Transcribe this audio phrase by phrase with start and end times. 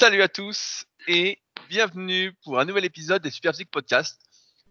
[0.00, 4.18] Salut à tous et bienvenue pour un nouvel épisode des Superphysique Podcast.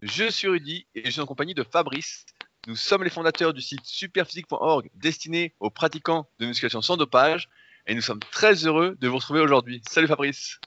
[0.02, 2.26] Je suis Rudy et je suis en compagnie de Fabrice.
[2.66, 7.48] Nous sommes les fondateurs du site superphysique.org destiné aux pratiquants de musculation sans dopage
[7.86, 9.84] et nous sommes très heureux de vous retrouver aujourd'hui.
[9.88, 10.60] Salut Fabrice.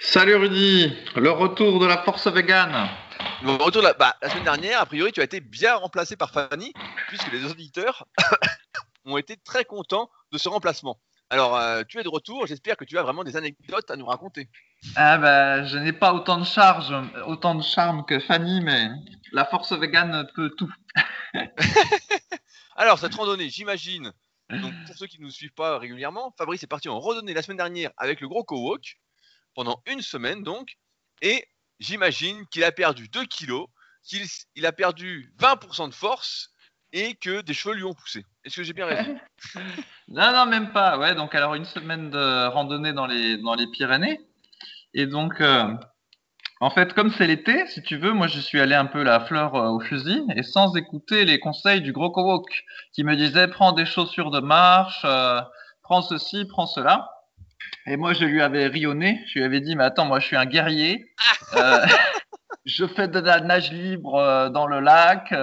[0.00, 2.88] Salut Rudy, le retour de la force vegan.
[3.44, 6.32] Le retour la, bah, la semaine dernière, a priori, tu as été bien remplacé par
[6.32, 6.72] Fanny
[7.06, 8.04] puisque les auditeurs
[9.04, 10.98] ont été très contents de ce remplacement.
[11.30, 12.46] Alors, euh, tu es de retour.
[12.46, 14.48] J'espère que tu as vraiment des anecdotes à nous raconter.
[14.96, 16.94] Ah bah, je n'ai pas autant de charge,
[17.26, 18.88] autant de charme que Fanny, mais
[19.32, 20.72] la force vegan peut tout.
[22.76, 24.12] Alors, cette randonnée, j'imagine.
[24.48, 27.42] Donc, pour ceux qui ne nous suivent pas régulièrement, Fabrice est parti en randonnée la
[27.42, 28.98] semaine dernière avec le gros co-walk
[29.54, 30.78] pendant une semaine, donc.
[31.20, 31.44] Et
[31.78, 33.66] j'imagine qu'il a perdu 2 kilos,
[34.02, 34.24] qu'il
[34.54, 36.54] il a perdu 20% de force
[36.92, 38.24] et que des cheveux lui ont poussé.
[38.44, 39.18] Est-ce que j'ai bien raison?
[40.10, 40.98] Non, non, même pas.
[40.98, 44.18] Ouais, donc alors une semaine de randonnée dans les, dans les Pyrénées.
[44.94, 45.74] Et donc, euh,
[46.60, 49.20] en fait, comme c'est l'été, si tu veux, moi je suis allé un peu la
[49.20, 52.46] fleur euh, au fusil et sans écouter les conseils du gros Kowok
[52.94, 55.42] qui me disait prends des chaussures de marche, euh,
[55.82, 57.10] prends ceci, prends cela.
[57.86, 60.36] Et moi je lui avais rionné, je lui avais dit mais attends, moi je suis
[60.36, 61.04] un guerrier.
[62.64, 65.34] je fais de la nage libre dans le lac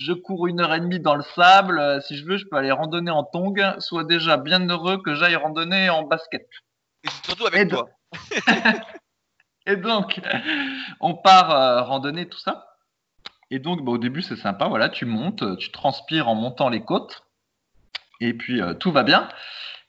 [0.00, 1.78] je cours une heure et demie dans le sable.
[1.78, 3.62] Euh, si je veux, je peux aller randonner en tong.
[3.78, 6.48] Sois déjà bien heureux que j'aille randonner en basket.
[7.04, 7.88] Et surtout avec toi.
[9.66, 10.20] et donc,
[11.00, 12.66] on part euh, randonner tout ça.
[13.50, 14.68] Et donc, bah, au début, c'est sympa.
[14.68, 17.22] Voilà, tu montes, tu transpires en montant les côtes.
[18.20, 19.28] Et puis, euh, tout va bien.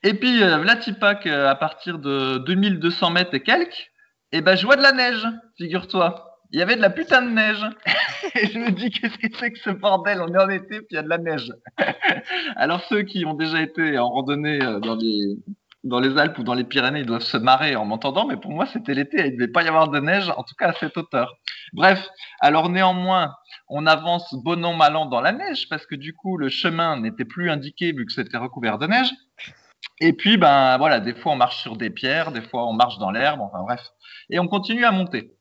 [0.02, 3.88] Et puis, Vlatipak, à partir de 2200 mètres et quelques,
[4.34, 7.22] et eh ben, je vois de la neige, figure-toi il y avait de la putain
[7.22, 7.64] de neige.
[8.34, 10.20] et je me dis, qu'est-ce que c'est que ce bordel?
[10.20, 11.52] On est en été, puis il y a de la neige.
[12.56, 15.36] Alors ceux qui ont déjà été en randonnée euh, dans les,
[15.82, 18.52] dans les Alpes ou dans les Pyrénées, ils doivent se marrer en m'entendant, mais pour
[18.52, 20.72] moi c'était l'été, il ne devait pas y avoir de neige, en tout cas à
[20.74, 21.34] cette hauteur.
[21.72, 22.06] Bref,
[22.40, 23.34] alors néanmoins,
[23.68, 27.00] on avance bon an mal an dans la neige, parce que du coup le chemin
[27.00, 29.10] n'était plus indiqué vu que c'était recouvert de neige.
[30.00, 32.98] Et puis, ben voilà, des fois on marche sur des pierres, des fois on marche
[32.98, 33.80] dans l'herbe, enfin bref.
[34.30, 35.32] Et on continue à monter.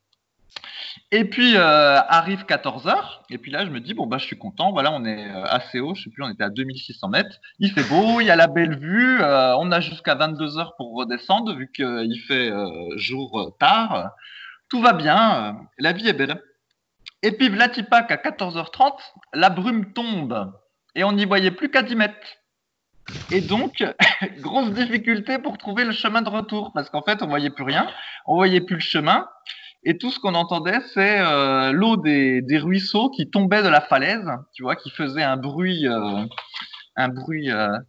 [1.13, 4.25] Et puis euh, arrive 14 heures, et puis là je me dis bon bah je
[4.25, 7.09] suis content, voilà on est euh, assez haut, je sais plus on était à 2600
[7.09, 10.57] mètres, il fait beau, il y a la belle vue, euh, on a jusqu'à 22
[10.57, 12.49] heures pour redescendre vu qu'il fait
[12.95, 14.11] jour tard,
[14.69, 16.41] tout va bien, la vie est belle.
[17.23, 18.93] Et puis Vlatipak à 14h30,
[19.33, 20.53] la brume tombe
[20.95, 22.15] et on n'y voyait plus qu'à 10 mètres.
[23.31, 23.83] Et donc,
[24.39, 27.89] grosse difficulté pour trouver le chemin de retour parce qu'en fait on voyait plus rien,
[28.25, 29.27] on voyait plus le chemin.
[29.83, 33.81] Et tout ce qu'on entendait, c'est euh, l'eau des, des, ruisseaux qui tombait de la
[33.81, 36.23] falaise, tu vois, qui faisait un bruit, euh,
[36.95, 37.79] un bruit, euh,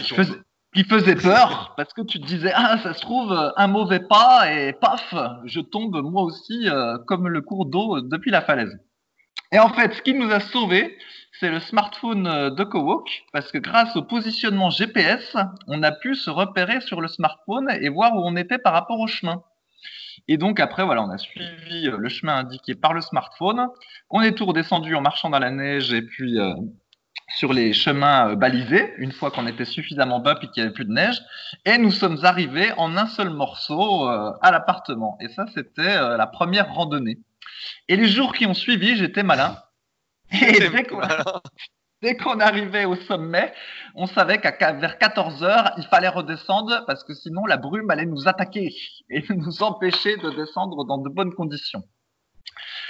[0.00, 0.34] qui, faisait,
[0.74, 4.52] qui, faisait, peur, parce que tu te disais, ah, ça se trouve, un mauvais pas
[4.52, 6.66] et paf, je tombe moi aussi
[7.06, 8.76] comme le cours d'eau depuis la falaise.
[9.52, 10.98] Et en fait, ce qui nous a sauvés,
[11.38, 16.14] c'est le smartphone euh, de Kowok, parce que grâce au positionnement GPS, on a pu
[16.14, 19.42] se repérer sur le smartphone et voir où on était par rapport au chemin.
[20.26, 23.68] Et donc après, voilà, on a suivi euh, le chemin indiqué par le smartphone.
[24.10, 26.54] On est tout redescendu en marchant dans la neige et puis euh,
[27.36, 30.86] sur les chemins balisés, une fois qu'on était suffisamment bas puis qu'il n'y avait plus
[30.86, 31.20] de neige.
[31.64, 35.18] Et nous sommes arrivés en un seul morceau à l'appartement.
[35.20, 37.18] Et ça, c'était la première randonnée.
[37.88, 39.58] Et les jours qui ont suivi, j'étais malin.
[40.32, 40.60] Et
[42.00, 43.52] dès qu'on, arrivait au sommet,
[43.94, 48.06] on savait qu'à vers 14 heures, il fallait redescendre parce que sinon la brume allait
[48.06, 48.74] nous attaquer
[49.10, 51.82] et nous empêcher de descendre dans de bonnes conditions.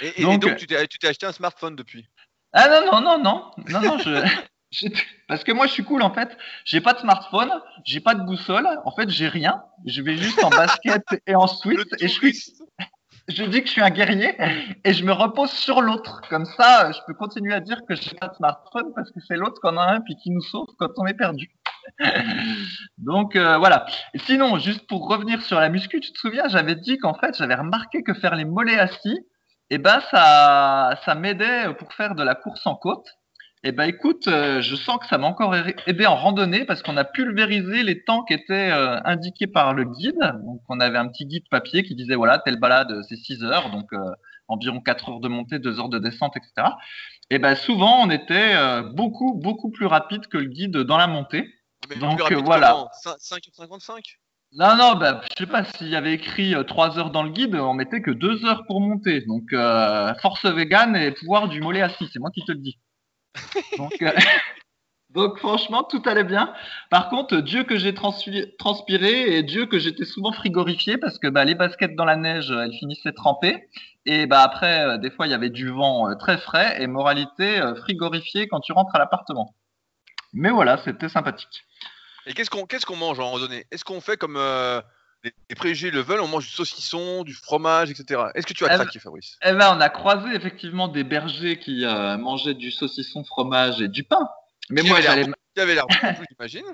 [0.01, 2.07] Et, donc, tu, t'es, acheté un smartphone depuis?
[2.53, 3.51] Ah non, non, non, non.
[3.67, 4.87] non, non je,
[5.27, 6.29] parce que moi je suis cool en fait.
[6.65, 7.51] J'ai pas de smartphone,
[7.85, 8.67] j'ai pas de boussole.
[8.85, 9.63] En fait, j'ai rien.
[9.85, 12.53] Je vais juste en basket et en sweat et je suis,
[13.29, 14.35] je dis que je suis un guerrier
[14.83, 16.21] et je me repose sur l'autre.
[16.29, 19.35] Comme ça, je peux continuer à dire que j'ai pas de smartphone parce que c'est
[19.35, 21.51] l'autre qu'on a un puis qui nous sauve quand on est perdu.
[22.97, 23.85] Donc euh, voilà.
[24.15, 27.55] sinon, juste pour revenir sur la muscu, tu te souviens, j'avais dit qu'en fait, j'avais
[27.55, 29.19] remarqué que faire les mollets assis,
[29.69, 33.18] eh ben ça, ça m'aidait pour faire de la course en côte.
[33.63, 35.53] Eh ben écoute, euh, je sens que ça m'a encore
[35.85, 39.83] aidé en randonnée parce qu'on a pulvérisé les temps qui étaient euh, indiqués par le
[39.83, 40.19] guide.
[40.45, 43.69] Donc on avait un petit guide papier qui disait voilà, telle balade c'est 6 heures,
[43.69, 43.97] donc euh,
[44.47, 46.69] environ 4 heures de montée, 2 heures de descente, etc.
[47.29, 48.55] Et ben souvent on était
[48.93, 51.53] beaucoup beaucoup plus rapide que le guide dans la montée.
[51.99, 52.85] donc voilà.
[53.03, 53.99] 5h55
[54.51, 57.53] non, non, bah, je sais pas s'il y avait écrit 3 heures dans le guide,
[57.53, 59.21] on mettait que 2 heures pour monter.
[59.27, 59.53] Donc,
[60.21, 62.79] force vegan et pouvoir du mollet assis, c'est moi qui te le dis.
[63.77, 64.11] Donc, euh,
[65.09, 66.53] Donc franchement, tout allait bien.
[66.91, 71.45] Par contre, Dieu que j'ai transpiré et Dieu que j'étais souvent frigorifié parce que bah,
[71.45, 73.67] les baskets dans la neige, elles finissaient trempées.
[74.05, 76.85] Et bah après, euh, des fois, il y avait du vent euh, très frais et
[76.85, 79.55] moralité frigorifié quand tu rentres à l'appartement.
[80.33, 81.63] Mais voilà, c'était sympathique.
[82.27, 83.65] Et qu'est-ce qu'on qu'est-ce qu'on mange en randonnée?
[83.71, 84.37] Est-ce qu'on fait comme
[85.23, 88.21] les, préjugés le veulent On mange du saucisson, du fromage, etc.
[88.35, 89.37] Est-ce que tu as eh craqué, Fabrice?
[89.43, 91.85] Eh ben, on a croisé effectivement des bergers qui
[92.19, 94.27] mangeaient du saucisson, fromage et du pain.
[94.69, 95.25] Mais moi, j'allais.
[95.55, 95.85] l'air
[96.29, 96.65] j'imagine.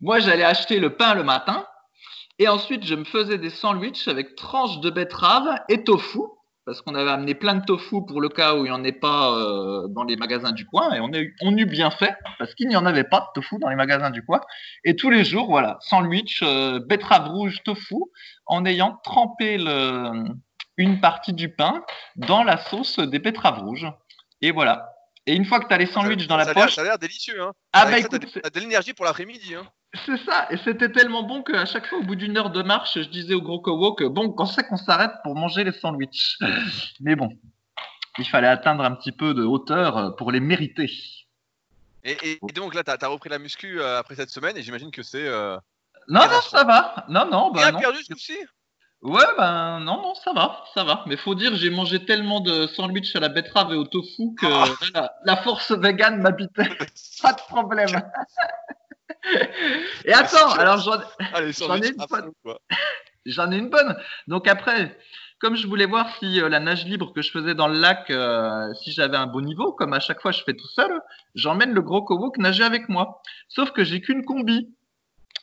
[0.00, 1.66] Moi, j'allais acheter le pain le matin.
[2.38, 6.20] Et ensuite, je me faisais des sandwichs avec tranches de betterave et tofu.
[6.70, 8.92] Parce qu'on avait amené plein de tofu pour le cas où il n'y en ait
[8.92, 10.92] pas euh, dans les magasins du coin.
[10.92, 13.56] Et on, est, on eut bien fait, parce qu'il n'y en avait pas de tofu
[13.58, 14.40] dans les magasins du coin.
[14.84, 17.96] Et tous les jours, voilà, sandwich, euh, betterave rouge, tofu,
[18.46, 20.26] en ayant trempé le,
[20.76, 21.82] une partie du pain
[22.14, 23.90] dans la sauce des betteraves rouges.
[24.40, 24.92] Et voilà,
[25.26, 26.76] et une fois que tu as les sandwichs dans la poche.
[26.76, 27.42] Ça a l'air délicieux.
[27.42, 27.52] Hein.
[27.72, 28.26] Ah bah écoute.
[28.42, 29.56] T'as de l'énergie pour l'après-midi.
[29.56, 29.66] Hein.
[30.06, 30.46] C'est ça.
[30.50, 33.34] Et c'était tellement bon qu'à chaque fois, au bout d'une heure de marche, je disais
[33.34, 36.38] au gros Kowo que bon, quand c'est qu'on s'arrête pour manger les sandwichs.
[37.00, 37.28] Mais bon,
[38.18, 40.90] il fallait atteindre un petit peu de hauteur pour les mériter.
[42.04, 45.02] Et, donc là, tu as, repris la muscu euh, après cette semaine et j'imagine que
[45.02, 45.26] c'est.
[45.26, 45.56] Euh,
[46.08, 47.04] non, non, ça va.
[47.08, 47.50] Non, non.
[47.50, 48.38] Bah, perdu ce coup-ci?
[49.02, 51.04] Ouais, ben non, non, ça va, ça va.
[51.06, 54.46] Mais faut dire, j'ai mangé tellement de sandwich à la betterave et au tofu que
[54.94, 55.10] ah.
[55.24, 56.68] la, force vegan m'habitait.
[57.22, 57.88] Pas de problème.
[60.04, 61.00] et attends, alors j'en
[61.80, 62.32] ai une bonne.
[63.26, 63.96] J'en ai une bonne.
[64.28, 64.96] Donc après,
[65.40, 68.10] comme je voulais voir si euh, la nage libre que je faisais dans le lac,
[68.10, 70.90] euh, si j'avais un bon niveau, comme à chaque fois je fais tout seul,
[71.34, 73.22] j'emmène le gros Kowok nager avec moi.
[73.48, 74.74] Sauf que j'ai qu'une combi.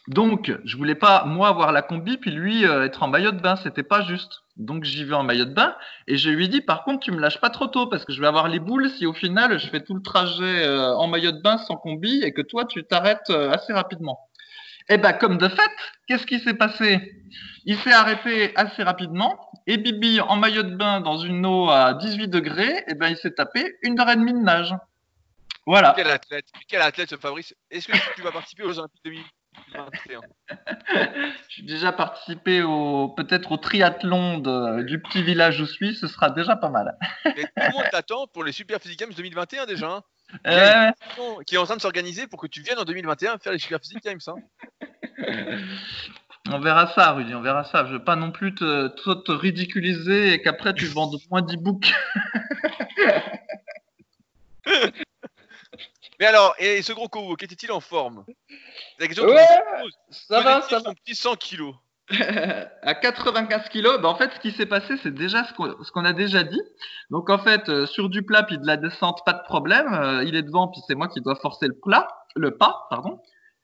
[0.08, 3.42] Donc, je voulais pas, moi, avoir la combi, puis lui, euh, être en maillot de
[3.42, 3.58] bain.
[3.58, 4.44] C'était pas juste.
[4.56, 5.76] Donc, j'y vais en maillot de bain.
[6.08, 8.22] Et je lui dit, par contre, tu me lâches pas trop tôt, parce que je
[8.22, 11.34] vais avoir les boules si au final, je fais tout le trajet euh, en maillot
[11.34, 14.20] de bain sans combi et que toi, tu t'arrêtes euh, assez rapidement.
[14.90, 15.72] Eh ben, comme de fait,
[16.08, 17.02] qu'est-ce qui s'est passé?
[17.66, 19.38] Il s'est arrêté assez rapidement.
[19.68, 23.18] Et Bibi, en maillot de bain, dans une eau à 18 degrés, eh ben, il
[23.18, 24.74] s'est tapé une heure et demie de nage.
[25.66, 25.92] Voilà.
[25.98, 29.26] Quel athlète, quel athlète ce Fabrice Est-ce que tu vas participer aux Olympiques
[29.74, 30.22] 2020
[31.50, 34.38] J'ai déjà participé au peut-être au triathlon
[34.84, 36.98] du petit village où je suis, ce sera déjà pas mal.
[37.26, 39.88] Et tout le monde t'attend pour les Super Physique Games 2021 déjà.
[39.88, 40.04] Hein.
[40.46, 40.92] Euh...
[41.46, 43.80] Qui est en train de s'organiser pour que tu viennes en 2021 faire les Super
[43.80, 44.20] Physique Games.
[44.28, 44.36] Hein.
[46.50, 47.86] On verra ça, Rudy, on verra ça.
[47.86, 51.94] Je veux pas non plus te, te ridiculiser et qu'après tu vendes moins d'e-books.
[56.20, 58.26] Mais alors, et ce gros Kowo, était-il en forme?
[59.00, 59.08] Ouais,
[60.12, 60.94] ça va, ça va.
[60.94, 61.76] petit 100 kilos
[62.84, 66.14] à 95 kilos, bah en fait, ce qui s'est passé, c'est déjà ce qu'on a
[66.14, 66.62] déjà dit.
[67.10, 69.94] Donc, en fait, euh, sur du plat puis de la descente, pas de problème.
[69.94, 73.20] Euh, il est devant, puis c'est moi qui dois forcer le plat, le pas, pardon.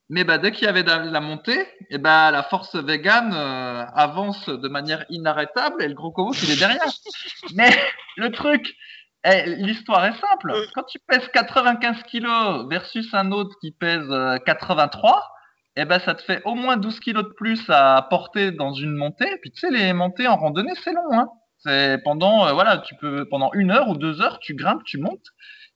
[0.09, 3.31] Mais bah, dès qu'il y avait de la montée, et eh bah, la force vegan
[3.33, 6.83] euh, avance de manière inarrêtable et le gros Kowo, il est derrière.
[7.56, 7.71] Mais
[8.17, 8.75] le truc,
[9.25, 10.51] eh, l'histoire est simple.
[10.51, 10.65] Euh.
[10.75, 14.09] Quand tu pèses 95 kilos versus un autre qui pèse
[14.45, 15.19] 83, euh,
[15.77, 18.93] eh ben, ça te fait au moins 12 kilos de plus à porter dans une
[18.93, 19.31] montée.
[19.31, 21.29] Et puis, tu sais, les montées en randonnée, c'est long, hein.
[21.59, 24.97] C'est pendant, euh, voilà, tu peux, pendant une heure ou deux heures, tu grimpes, tu
[24.97, 25.27] montes.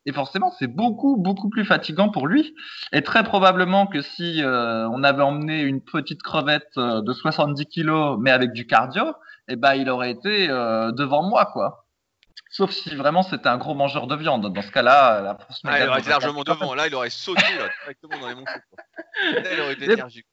[0.05, 2.53] Et forcément, c'est beaucoup, beaucoup plus fatigant pour lui.
[2.91, 8.31] Et très probablement que si on avait emmené une petite crevette de 70 kilos, mais
[8.31, 9.03] avec du cardio,
[9.49, 11.86] eh ben, il aurait été devant moi, quoi.
[12.49, 14.51] Sauf si vraiment c'était un gros mangeur de viande.
[14.53, 16.73] Dans ce cas-là, la force ah, Il aurait été largement devant.
[16.75, 17.43] Là, il aurait sauté
[17.83, 18.51] directement dans les montées.
[19.33, 20.25] Là, il aurait été énergique.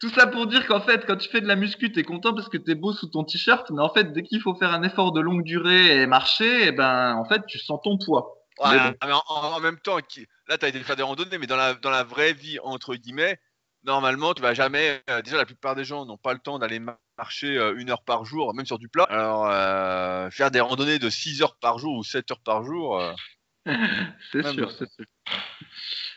[0.00, 2.48] Tout ça pour dire qu'en fait, quand tu fais de la muscu, t'es content parce
[2.48, 5.12] que t'es beau sous ton t-shirt, mais en fait, dès qu'il faut faire un effort
[5.12, 8.36] de longue durée et marcher, et eh ben, en fait, tu sens ton poids.
[8.62, 8.92] Ah,
[9.28, 12.04] en, même temps, là, tu as été faire des randonnées, mais dans la, dans la
[12.04, 13.38] vraie vie, entre guillemets,
[13.84, 15.02] normalement, tu vas jamais.
[15.10, 16.80] Euh, déjà, la plupart des gens n'ont pas le temps d'aller
[17.18, 19.04] marcher euh, une heure par jour, même sur du plat.
[19.04, 23.02] Alors, euh, faire des randonnées de 6 heures par jour ou 7 heures par jour.
[24.32, 25.04] c'est sûr, c'est sûr.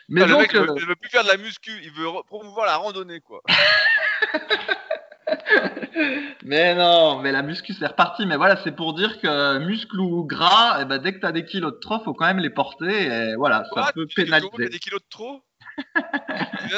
[0.08, 2.76] Mais donc, le mec, il veut plus faire de la muscu, il veut promouvoir la
[2.76, 3.40] randonnée, quoi.
[6.44, 8.26] mais non, mais la muscu c'est reparti.
[8.26, 11.32] Mais voilà, c'est pour dire que muscle ou gras, eh ben, dès que tu as
[11.32, 13.06] des kilos de trop, faut quand même les porter.
[13.06, 14.68] Et voilà, ça peut pénaliser.
[14.68, 15.42] des kilos de trop?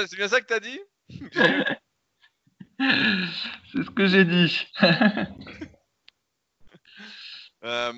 [0.09, 0.81] C'est bien ça que t'as dit?
[2.79, 4.67] C'est ce que j'ai dit.
[7.65, 7.93] Euh,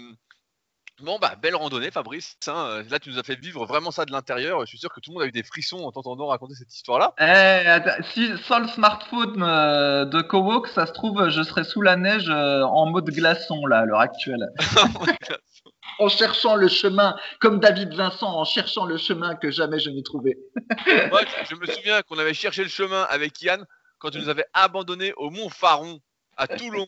[1.03, 2.39] bon, bah, belle randonnée, Fabrice.
[2.47, 2.83] Hein.
[2.89, 4.61] Là, tu nous as fait vivre vraiment ça de l'intérieur.
[4.61, 6.73] Je suis sûr que tout le monde a eu des frissons en t'entendant raconter cette
[6.73, 7.13] histoire-là.
[7.21, 11.97] Eh, si, sans le smartphone euh, de Kowok, ça se trouve, je serais sous la
[11.97, 14.49] neige euh, en mode glaçon, là, à l'heure actuelle.
[15.99, 20.03] en cherchant le chemin, comme David Vincent, en cherchant le chemin que jamais je n'ai
[20.03, 20.39] trouvé.
[21.11, 23.65] Moi, je me souviens qu'on avait cherché le chemin avec Yann
[23.99, 26.01] quand tu nous avais abandonnés au Mont Faron,
[26.37, 26.87] à Toulon.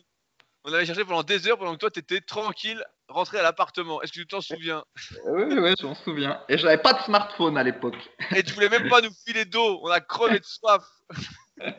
[0.63, 4.01] On avait cherché pendant des heures pendant que toi, tu étais tranquille, rentré à l'appartement.
[4.01, 4.85] Est-ce que tu t'en souviens?
[5.25, 6.39] Oui, oui, je m'en souviens.
[6.49, 7.97] Et je n'avais pas de smartphone à l'époque.
[8.35, 9.79] Et tu voulais même pas nous filer d'eau.
[9.83, 10.83] On a crevé de soif.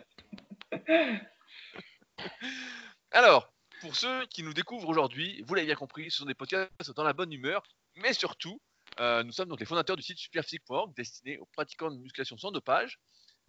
[3.13, 3.52] Alors,
[3.83, 7.03] pour ceux qui nous découvrent aujourd'hui, vous l'avez bien compris, ce sont des podcasts dans
[7.03, 7.65] la bonne humeur,
[7.97, 8.61] mais surtout,
[9.01, 12.53] euh, nous sommes donc les fondateurs du site superphysique.org destiné aux pratiquants de musculation sans
[12.53, 13.01] dopage,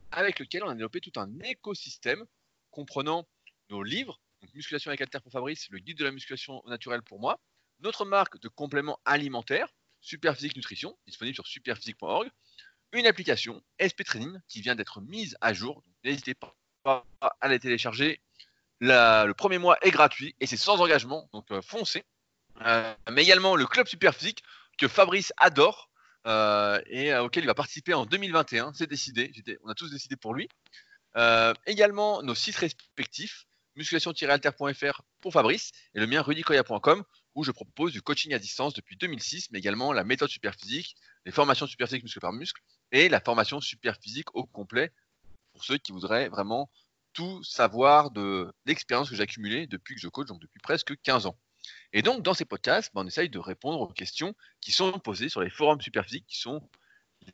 [0.10, 2.26] avec lequel on a développé tout un écosystème
[2.72, 3.28] comprenant
[3.70, 7.20] nos livres, donc Musculation avec Alter pour Fabrice, le guide de la musculation naturelle pour
[7.20, 7.40] moi,
[7.82, 9.72] notre marque de compléments alimentaires,
[10.02, 12.28] Superphysique Nutrition, disponible sur superphysique.org,
[12.92, 15.84] une application SP Training qui vient d'être mise à jour.
[16.04, 18.20] N'hésitez pas à la télécharger.
[18.84, 22.04] Le premier mois est gratuit et c'est sans engagement, donc euh, foncez.
[22.66, 24.44] Euh, mais également le club Superphysique
[24.78, 25.90] que Fabrice adore
[26.28, 28.74] euh, et auquel il va participer en 2021.
[28.74, 29.32] C'est décidé,
[29.64, 30.50] on a tous décidé pour lui.
[31.66, 37.04] également nos sites respectifs musculation-alter.fr pour Fabrice et le mien rudicoya.com
[37.36, 41.32] où je propose du coaching à distance depuis 2006, mais également la méthode superphysique, les
[41.32, 42.62] formations superphysiques muscle par muscle
[42.92, 44.92] et la formation superphysique au complet
[45.54, 46.70] pour ceux qui voudraient vraiment
[47.14, 51.26] tout savoir de l'expérience que j'ai accumulée depuis que je coach, donc depuis presque 15
[51.28, 51.38] ans.
[51.94, 55.30] Et donc, dans ces podcasts, ben, on essaye de répondre aux questions qui sont posées
[55.30, 56.68] sur les forums superphysiques, qui sont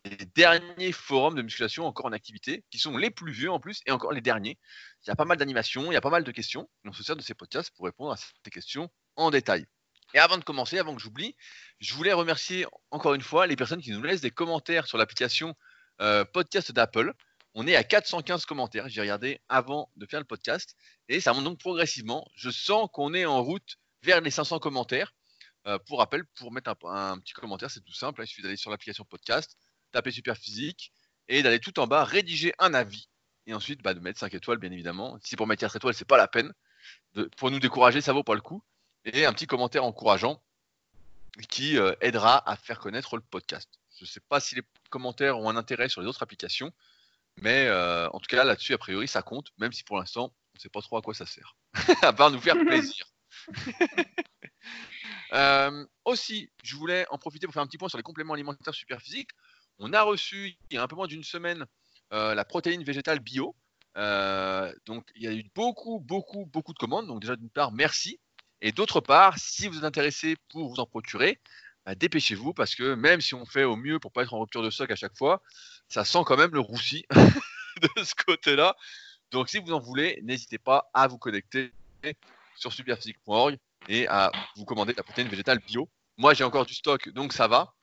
[0.06, 3.82] les derniers forums de musculation encore en activité, qui sont les plus vieux en plus,
[3.86, 4.60] et encore les derniers.
[5.04, 7.04] Il y a pas mal d'animations, il y a pas mal de questions, on se
[7.04, 9.66] sert de ces podcasts pour répondre à ces questions en détail.
[10.14, 11.36] Et avant de commencer, avant que j'oublie,
[11.80, 15.56] je voulais remercier encore une fois les personnes qui nous laissent des commentaires sur l'application
[16.02, 17.14] euh, podcast d'Apple.
[17.56, 20.76] On est à 415 commentaires, j'ai regardé avant de faire le podcast,
[21.08, 22.30] et ça monte donc progressivement.
[22.36, 25.14] Je sens qu'on est en route vers les 500 commentaires.
[25.68, 28.22] Euh, pour rappel, pour mettre un, petit commentaire, c'est tout simple.
[28.22, 28.26] Hein.
[28.26, 29.58] il suffit d'aller sur l'application podcast,
[29.92, 30.94] taper Super Physique
[31.28, 33.10] et d'aller tout en bas, rédiger un avis.
[33.46, 35.18] Et ensuite, bah, de mettre 5 étoiles, bien évidemment.
[35.24, 36.54] Si pour mettre 4 étoiles, c'est pas la peine.
[37.38, 38.64] pour nous décourager, ça vaut pas le coup.
[39.06, 40.42] Et un petit commentaire encourageant
[41.50, 43.70] qui euh, aidera à faire connaître le podcast.
[43.98, 46.72] Je ne sais pas si les commentaires ont un intérêt sur les autres applications,
[47.42, 50.58] mais euh, en tout cas, là-dessus, a priori, ça compte, même si pour l'instant, on
[50.58, 51.56] ne sait pas trop à quoi ça sert.
[52.02, 53.06] à part nous faire plaisir.
[55.32, 58.74] Euh, aussi, je voulais en profiter pour faire un petit point sur les compléments alimentaires
[58.74, 59.30] super physiques.
[59.78, 61.68] On a reçu il y a un peu moins d'une semaine
[62.14, 63.56] euh, la protéine végétale bio.
[63.96, 67.06] Donc il y a eu beaucoup, beaucoup, beaucoup de commandes.
[67.06, 68.20] Donc déjà d'une part, merci.
[68.62, 71.40] Et d'autre part, si vous êtes intéressé pour vous en procurer,
[71.90, 74.62] bah, dépêchez-vous parce que même si on fait au mieux pour pas être en rupture
[74.62, 75.42] de stock à chaque fois,
[75.88, 77.04] ça sent quand même le roussi
[77.82, 78.76] de ce côté-là.
[79.32, 81.74] Donc si vous en voulez, n'hésitez pas à vous connecter
[82.56, 85.90] sur superphysique.org et à vous commander la protéine végétale bio.
[86.18, 87.74] Moi j'ai encore du stock donc ça va.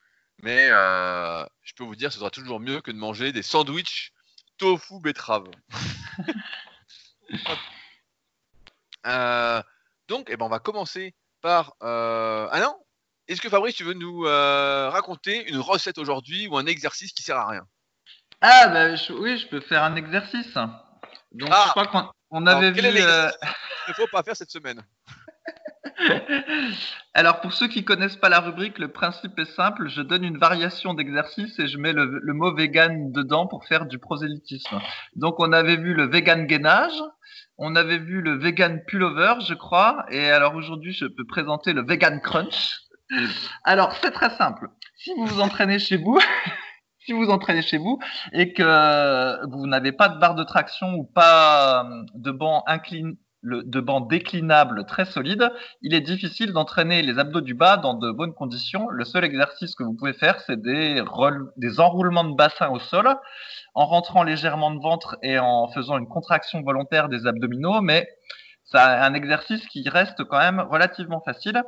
[0.40, 4.12] Mais euh, je peux vous dire, ce sera toujours mieux que de manger des sandwichs
[4.56, 5.48] tofu betterave.
[9.08, 9.62] Euh,
[10.08, 11.76] donc, eh ben, on va commencer par.
[11.80, 12.48] Euh...
[12.50, 12.76] Ah non
[13.28, 17.22] Est-ce que Fabrice, tu veux nous euh, raconter une recette aujourd'hui ou un exercice qui
[17.22, 17.66] sert à rien?
[18.40, 20.54] Ah, bah, oui, je peux faire un exercice.
[21.32, 21.64] Donc, ah.
[21.66, 22.80] je crois qu'on avait vu.
[22.80, 24.82] Il ne faut pas faire cette semaine?
[27.14, 29.88] Alors pour ceux qui connaissent pas la rubrique, le principe est simple.
[29.88, 33.98] Je donne une variation d'exercice et je mets le, mot vegan dedans pour faire du
[33.98, 34.80] prosélytisme.
[35.14, 37.00] Donc on avait vu le vegan gainage,
[37.58, 41.84] on avait vu le vegan pullover, je crois, et alors aujourd'hui je peux présenter le
[41.84, 42.82] vegan crunch.
[43.64, 44.68] Alors c'est très simple.
[44.96, 46.18] Si vous vous entraînez chez vous,
[46.98, 47.98] si vous entraînez chez vous
[48.32, 53.80] et que vous n'avez pas de barre de traction ou pas de banc incliné de
[53.80, 58.34] banc déclinable très solide, il est difficile d'entraîner les abdos du bas dans de bonnes
[58.34, 58.88] conditions.
[58.88, 61.00] Le seul exercice que vous pouvez faire, c'est des,
[61.56, 63.08] des enroulements de bassin au sol,
[63.74, 68.08] en rentrant légèrement de ventre et en faisant une contraction volontaire des abdominaux, mais
[68.64, 71.62] c'est un exercice qui reste quand même relativement facile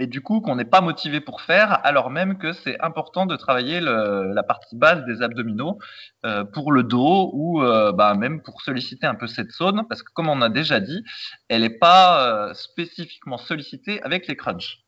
[0.00, 3.36] et du coup qu'on n'est pas motivé pour faire, alors même que c'est important de
[3.36, 5.78] travailler la partie basse des abdominaux
[6.24, 10.02] euh, pour le dos ou euh, bah, même pour solliciter un peu cette zone, parce
[10.02, 11.04] que comme on a déjà dit,
[11.48, 14.78] elle n'est pas euh, spécifiquement sollicitée avec les crunchs.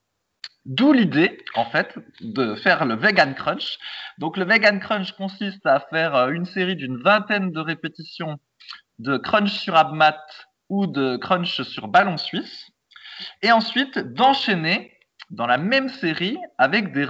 [0.64, 3.78] D'où l'idée, en fait, de faire le vegan crunch.
[4.16, 8.38] Donc le vegan crunch consiste à faire une série d'une vingtaine de répétitions
[8.98, 10.24] de crunch sur abmat
[10.70, 12.70] ou de crunch sur ballon suisse
[13.42, 14.91] et ensuite d'enchaîner
[15.32, 17.06] dans la même série avec des,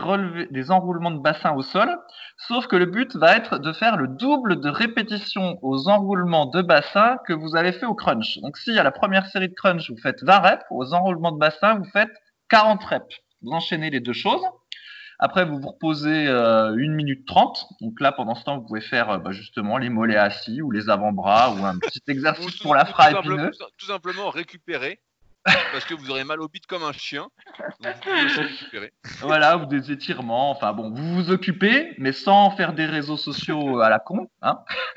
[0.50, 1.98] des enroulements de bassin au sol,
[2.38, 6.62] sauf que le but va être de faire le double de répétitions aux enroulements de
[6.62, 8.38] bassin que vous avez fait au crunch.
[8.38, 11.38] Donc si à la première série de crunch vous faites 20 reps, aux enroulements de
[11.38, 12.12] bassin vous faites
[12.48, 13.16] 40 reps.
[13.42, 14.42] Vous enchaînez les deux choses.
[15.18, 17.66] Après, vous vous reposez euh, 1 minute 30.
[17.80, 20.72] Donc là, pendant ce temps, vous pouvez faire euh, bah, justement les mollets assis ou
[20.72, 23.50] les avant-bras ou un petit exercice Ou pour la tout fra simplement- épineux.
[23.52, 24.98] tout- tout simplement récupérer.
[25.44, 27.26] Parce que vous aurez mal au bit comme un chien.
[27.80, 29.26] Donc, vous.
[29.26, 30.50] Voilà, ou des étirements.
[30.50, 34.28] Enfin bon, vous vous occupez, mais sans faire des réseaux sociaux à la con.
[34.42, 34.58] Hein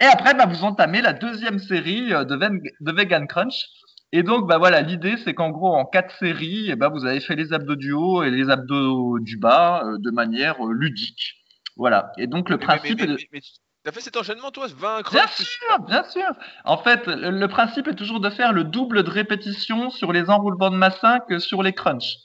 [0.00, 3.66] et après, bah, vous entamez la deuxième série euh, de, Ven- de Vegan Crunch.
[4.12, 7.20] Et donc, bah voilà, l'idée, c'est qu'en gros, en quatre séries, eh ben, vous avez
[7.20, 11.34] fait les abdos du haut et les abdos du bas euh, de manière euh, ludique.
[11.76, 12.10] Voilà.
[12.16, 13.12] Et donc, le Mais- principe mais, est de...
[13.14, 13.40] mais, mais,
[13.88, 16.28] t'as fait cet enchaînement, toi 20 Bien sûr, bien sûr.
[16.66, 20.68] En fait, le, principe est toujours de faire le double de répétition sur les enroulements
[20.68, 22.16] de massin que sur les crunchs.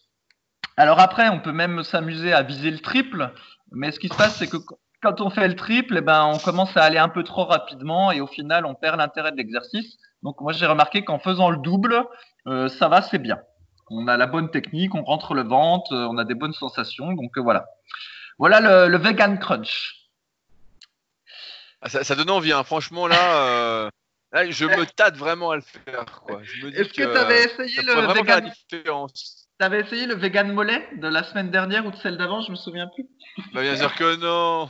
[0.76, 3.32] Alors après, on peut même s'amuser à viser le triple,
[3.72, 6.26] mais ce qui se passe, c'est que qu- quand on fait le triple, eh ben,
[6.26, 9.38] on commence à aller un peu trop rapidement et au final, on perd l'intérêt de
[9.38, 9.96] l'exercice.
[10.22, 12.04] Donc moi, j'ai remarqué qu'en faisant le double,
[12.48, 13.40] euh, ça va, c'est bien.
[13.90, 17.14] On a la bonne technique, on rentre le ventre, euh, on a des bonnes sensations,
[17.14, 17.68] donc euh, voilà.
[18.38, 20.03] Voilà le, le vegan crunch.
[21.86, 22.64] Ah, ça, ça donne envie, hein.
[22.64, 23.90] franchement là, euh,
[24.32, 26.06] là, je me tâte vraiment à le faire.
[26.30, 28.52] Est-ce que que tu avais ça essayé le vegan.
[29.60, 32.56] T'avais essayé le vegan mollet de la semaine dernière ou de celle d'avant, je me
[32.56, 33.06] souviens plus.
[33.54, 34.70] Bah, bien sûr que non.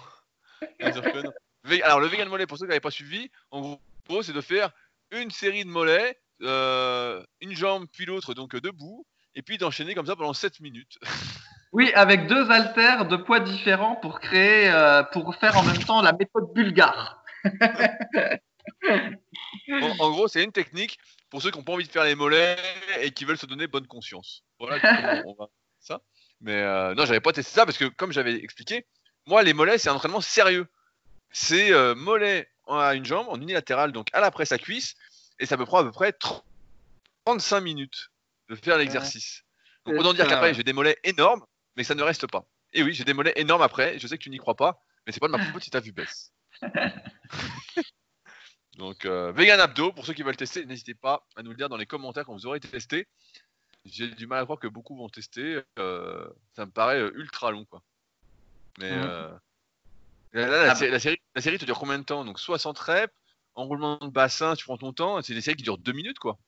[0.79, 1.32] Bien sûr que non.
[1.65, 3.79] Ve- Alors le vegan mollet, pour ceux qui n'avaient pas suivi, en
[4.10, 4.72] gros, c'est de faire
[5.12, 9.05] une série de mollets, euh, une jambe puis l'autre donc euh, debout,
[9.36, 10.98] et puis d'enchaîner comme ça pendant 7 minutes.
[11.74, 16.01] Oui, avec deux haltères de poids différents pour créer, euh, pour faire en même temps
[16.01, 17.24] la méthode bulgare.
[19.70, 21.00] En, en gros, c'est une technique
[21.30, 22.56] pour ceux qui n'ont pas envie de faire les mollets
[23.01, 24.44] et qui veulent se donner bonne conscience.
[24.60, 25.48] Voilà on va
[25.80, 26.01] ça.
[26.42, 28.86] Mais euh, non, j'avais pas testé ça parce que comme j'avais expliqué,
[29.25, 30.68] moi les mollets c'est un entraînement sérieux.
[31.32, 34.96] C'est euh, mollet à une jambe en unilatéral donc à la presse à cuisse
[35.39, 36.44] et ça me prend à peu près 30
[37.25, 38.12] 35 minutes
[38.50, 39.44] de faire l'exercice.
[39.86, 41.44] Donc autant dire qu'après j'ai des mollets énormes
[41.75, 42.46] mais ça ne reste pas.
[42.74, 45.13] Et oui, j'ai des mollets énormes après, je sais que tu n'y crois pas, mais
[45.13, 46.32] c'est pas de ma faute si ta vue baisse.
[48.77, 51.69] Donc, euh, vegan abdo, pour ceux qui veulent tester, n'hésitez pas à nous le dire
[51.69, 53.08] dans les commentaires quand vous aurez testé.
[53.86, 55.62] J'ai du mal à croire que beaucoup vont tester.
[55.78, 57.84] euh, ça me paraît euh, ultra long, quoi.
[58.80, 59.30] Mais euh,
[60.32, 62.26] là, là, la, Ah sé- la série, la série te dure combien de temps?
[62.26, 63.13] Donc 60 reps,
[63.54, 65.21] enroulement de bassin, tu prends ton temps.
[65.21, 66.39] C'est des séries qui durent 2 minutes, quoi.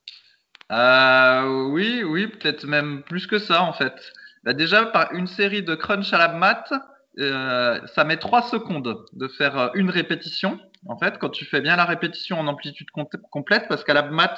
[1.70, 3.94] Oui, oui, peut-être même plus que ça en fait.
[4.46, 6.72] Bah, déjà, par une série de crunch à la mat,
[7.18, 10.60] euh, ça met trois secondes de faire euh, une répétition.
[10.88, 14.04] En fait, quand tu fais bien la répétition en amplitude com- complète, parce qu'à la
[14.04, 14.38] mat,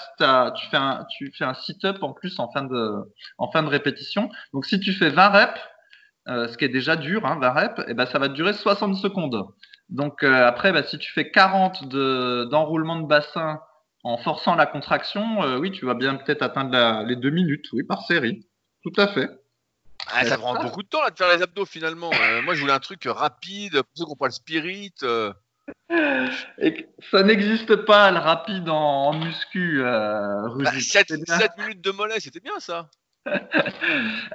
[0.56, 4.30] tu fais un, tu fais un sit-up en plus en fin de, répétition.
[4.54, 5.60] Donc, si tu fais 20 reps,
[6.30, 8.96] euh, ce qui est déjà dur, hein, 20 reps, et ben, ça va durer 60
[8.96, 9.44] secondes.
[9.90, 13.60] Donc, après, bah, si tu fais 40 de, d'enroulement de bassin
[14.04, 18.04] en forçant la contraction, oui, tu vas bien peut-être atteindre les deux minutes, oui, par
[18.04, 18.48] série.
[18.84, 19.30] Tout à fait.
[20.14, 20.64] Ah, ça Euh, prend ça.
[20.64, 22.12] beaucoup de temps là, de faire les abdos finalement.
[22.14, 24.94] Euh, moi, je voulais un truc rapide, pour ceux qui n'ont pas le spirit.
[25.04, 25.34] euh,
[26.60, 28.76] Et ça n'existe pas le rapide en,
[29.08, 30.82] en muscu, euh, bah, Rudy.
[30.82, 31.40] 7, C'est bien.
[31.58, 32.90] minutes de mollet, c'était bien ça.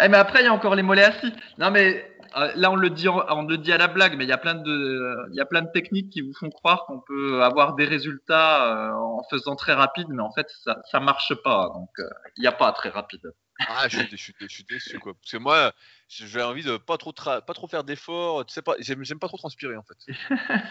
[0.01, 1.33] Eh, mais après, il y a encore les mollets assis.
[1.59, 4.25] Non, mais euh, là, on le dit, en- on le dit à la blague, mais
[4.25, 6.85] il y a plein de, il y a plein de techniques qui vous font croire
[6.87, 11.01] qu'on peut avoir des résultats euh, en faisant très rapide, mais en fait, ça, ça
[11.01, 11.71] marche pas.
[11.75, 13.33] Donc, euh, il n'y a pas très rapide.
[13.69, 15.15] Ah, je suis, dé- je suis, déçu quoi.
[15.15, 15.73] Parce que moi,
[16.09, 18.45] j'ai envie de pas trop, tra- pas trop faire d'efforts.
[18.47, 19.97] Tu sais pas, j'aime pas trop transpirer en fait.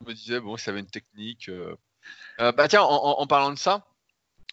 [0.00, 1.48] je me disais bon, ça avait une technique.
[1.48, 1.76] euh.
[2.40, 3.86] Euh, bah tiens, en, en- en parlant de ça,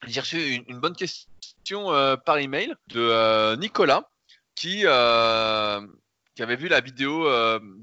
[0.05, 4.09] j'ai reçu une, une bonne question euh, par email de euh, Nicolas
[4.55, 4.81] qui
[6.35, 7.29] qui avait vu la vidéo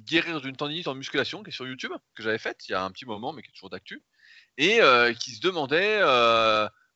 [0.07, 2.83] guérir d'une tendinite en musculation qui est sur YouTube que j'avais faite il y a
[2.85, 4.03] un petit moment mais qui est toujours d'actu
[4.59, 4.79] et
[5.19, 6.01] qui se demandait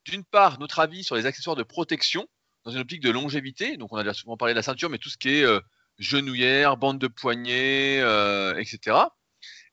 [0.05, 2.27] d'une part notre avis sur les accessoires de protection
[2.67, 3.77] dans une optique de longévité.
[3.77, 5.61] Donc, on a déjà souvent parlé de la ceinture, mais tout ce qui est euh,
[5.99, 8.97] genouillère, bande de poignet, euh, etc.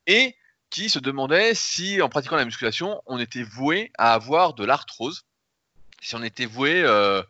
[0.07, 0.37] Et
[0.71, 5.25] qui se demandait si, en pratiquant la musculation, on était voué à avoir de l'arthrose,
[6.01, 7.21] si on était voué euh,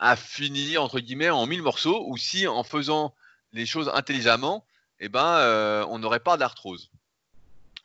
[0.00, 3.14] à finir entre guillemets en mille morceaux, ou si en faisant
[3.52, 4.66] les choses intelligemment,
[4.98, 6.90] eh ben, on n'aurait pas d'arthrose.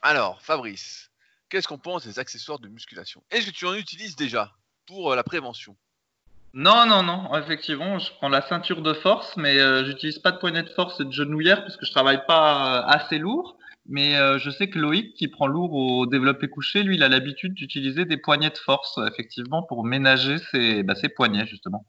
[0.02, 1.12] Alors, Fabrice,
[1.50, 3.22] qu'est-ce qu'on pense des accessoires de musculation?
[3.30, 4.56] Est-ce que tu en utilises déjà
[4.88, 5.78] pour la prévention?
[6.54, 7.36] Non, non, non.
[7.38, 11.00] Effectivement, je prends la ceinture de force, mais euh, j'utilise pas de poignet de force
[11.00, 13.58] et de genouillère parce que je travaille pas euh, assez lourd.
[13.88, 17.10] Mais euh, je sais que Loïc, qui prend lourd au développé couché, lui, il a
[17.10, 21.88] l'habitude d'utiliser des poignets de force, effectivement, pour ménager ses, bah, poignets, justement.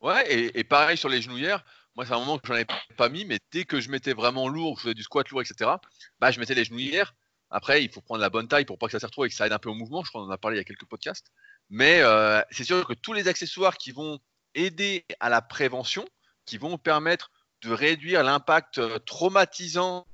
[0.00, 1.64] Ouais, et, et pareil sur les genouillères.
[1.96, 2.66] Moi, c'est un moment que j'en avais
[2.96, 5.42] pas mis, mais dès que je mettais vraiment lourd, que je faisais du squat lourd,
[5.42, 5.72] etc.,
[6.20, 7.14] bah, je mettais les genouillères.
[7.50, 9.34] Après, il faut prendre la bonne taille pour pas que ça se retrouve et que
[9.34, 10.04] ça aide un peu au mouvement.
[10.04, 11.32] Je crois qu'on en a parlé il y a quelques podcasts.
[11.70, 14.18] Mais euh, c'est sûr que tous les accessoires qui vont
[14.54, 16.06] aider à la prévention,
[16.46, 17.30] qui vont permettre
[17.62, 20.06] de réduire l'impact euh, traumatisant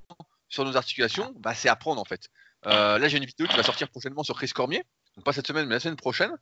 [0.48, 2.28] sur nos articulations, bah, c'est apprendre en fait.
[2.66, 4.82] Euh, là, j'ai une vidéo qui va sortir prochainement sur Chris Cormier,
[5.16, 6.32] donc pas cette semaine, mais la semaine prochaine.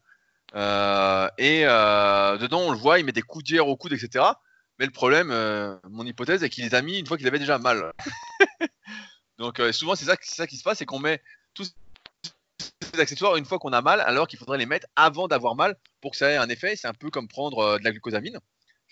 [0.54, 4.24] Et dedans, on le voit, il met des coups d'hier au coude, etc.
[4.78, 5.28] Mais le problème,
[5.90, 7.92] mon hypothèse, est qu'il les a mis une fois qu'il avait déjà mal.
[9.38, 11.20] donc souvent, c'est ça, ça, qui se passe, c'est qu'on met
[11.54, 11.74] tous
[12.94, 15.76] ces accessoires une fois qu'on a mal, alors qu'il faudrait les mettre avant d'avoir mal
[16.00, 16.76] pour que ça ait un effet.
[16.76, 18.38] C'est un peu comme prendre de la glucosamine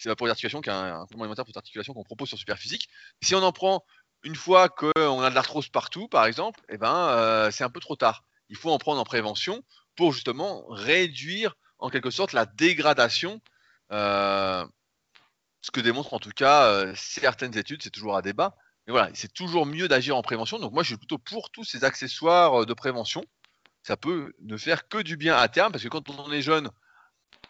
[0.01, 2.39] c'est pour les articulations, qui est un, complément alimentaire pour les articulations qu'on propose sur
[2.39, 2.89] Superphysique.
[3.23, 3.85] Si on en prend
[4.23, 7.81] une fois qu'on a de l'arthrose partout, par exemple, eh ben, euh, c'est un peu
[7.81, 8.25] trop tard.
[8.49, 9.63] Il faut en prendre en prévention
[9.97, 13.41] pour justement réduire en quelque sorte la dégradation.
[13.93, 14.67] Euh,
[15.61, 18.57] ce que démontrent en tout cas euh, certaines études, c'est toujours à débat.
[18.87, 20.59] Mais voilà, c'est toujours mieux d'agir en prévention.
[20.59, 23.23] Donc moi, je suis plutôt pour tous ces accessoires de prévention.
[23.83, 26.71] Ça peut ne faire que du bien à terme, parce que quand on est jeune,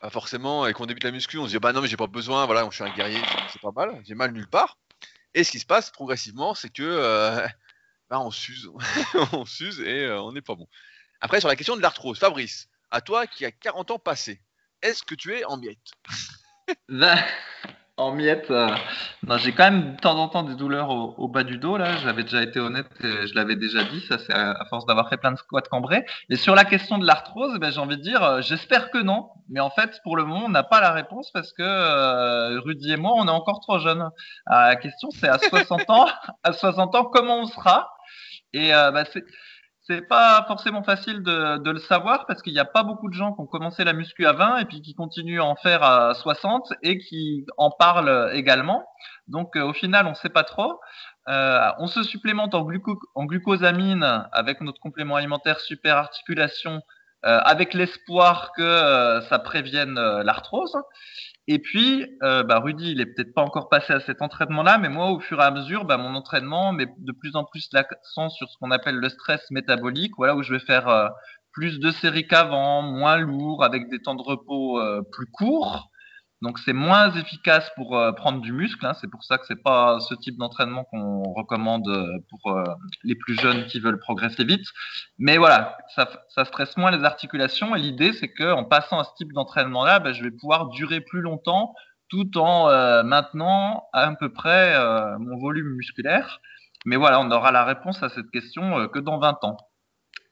[0.09, 2.47] forcément, et qu'on débute la muscu, on se dit bah non mais j'ai pas besoin,
[2.47, 3.21] voilà, je suis un guerrier,
[3.53, 4.79] c'est pas mal, j'ai mal nulle part.
[5.35, 7.47] Et ce qui se passe progressivement, c'est que euh,
[8.11, 8.71] bah, on s'use,
[9.33, 10.67] on s'use et euh, on n'est pas bon.
[11.21, 14.41] Après sur la question de l'arthrose, Fabrice, à toi qui as 40 ans passés,
[14.83, 15.79] est-ce que tu es en miettes
[16.89, 17.17] bah,
[18.01, 18.51] en miettes.
[18.51, 18.69] Euh,
[19.27, 21.77] non, j'ai quand même de temps en temps des douleurs au, bas du dos.
[21.77, 24.01] Là, j'avais déjà été honnête, je l'avais déjà dit.
[24.09, 26.05] Ça, c'est à, force d'avoir fait plein de squats cambrés.
[26.29, 29.29] Et sur la question de l'arthrose, ben, j'ai envie de dire, euh, j'espère que non.
[29.49, 32.93] Mais en fait, pour le moment, on n'a pas la réponse parce que euh, Rudy
[32.93, 34.09] et moi, on est encore trop jeunes.
[34.49, 36.07] la question, c'est à 60 ans,
[36.43, 37.91] à 60 ans, comment on sera?
[38.53, 39.25] Et bah, c'est
[39.91, 43.33] c'est pas forcément facile de, le savoir parce qu'il n'y a pas beaucoup de gens
[43.33, 46.15] qui ont commencé la muscu à 20 et puis qui continuent à en faire à
[46.15, 48.87] 60 et qui en parlent également.
[49.27, 50.79] Donc euh, au final, on ne sait pas trop.
[51.29, 52.65] Euh, on se supplémente en,
[53.25, 56.83] glucosamine avec notre complément alimentaire super articulation
[57.27, 60.77] euh, avec l'espoir que ça prévienne l'arthrose.
[61.53, 64.89] Et puis, euh, bah, Rudy, il est peut-être pas encore passé à cet entraînement-là, mais
[64.89, 68.29] moi, au fur et à mesure, bah, mon entraînement met de plus en plus l'accent
[68.29, 71.09] sur ce qu'on appelle le stress métabolique, voilà, où je vais faire euh,
[71.51, 75.91] plus de séries qu'avant, moins lourd, avec des temps de repos euh, plus courts.
[76.43, 78.85] Donc c'est moins efficace pour euh, prendre du muscle.
[78.87, 78.95] Hein.
[79.01, 82.65] C'est pour ça que c'est pas ce type d'entraînement qu'on recommande euh, pour euh,
[83.05, 84.65] les plus jeunes qui veulent progresser vite.
[85.19, 87.77] Mais voilà, ça, ça stresse moins les articulations.
[87.77, 91.03] Et l'idée c'est que en passant à ce type d'entraînement-là, ben, je vais pouvoir durer
[91.03, 91.75] plus longtemps
[92.09, 94.77] tout en maintenant à peu près
[95.21, 96.41] mon volume musculaire.
[96.85, 99.57] Mais voilà, on aura la réponse à cette question que dans 20 ans.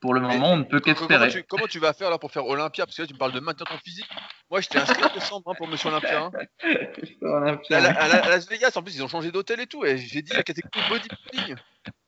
[0.00, 1.44] Pour le moment, on ne peut qu'espérer.
[1.48, 2.86] Comment, tu vas faire là pour faire Olympia?
[2.86, 4.08] Parce que là, tu me parles de maintenir ton physique.
[4.48, 6.24] Moi, j'étais inscrit en décembre hein, pour Monsieur Olympia.
[6.24, 6.30] Hein.
[7.70, 9.84] À, Las Vegas, en plus, ils ont changé d'hôtel et tout.
[9.84, 11.56] Et j'ai dit la catégorie bodybuilding.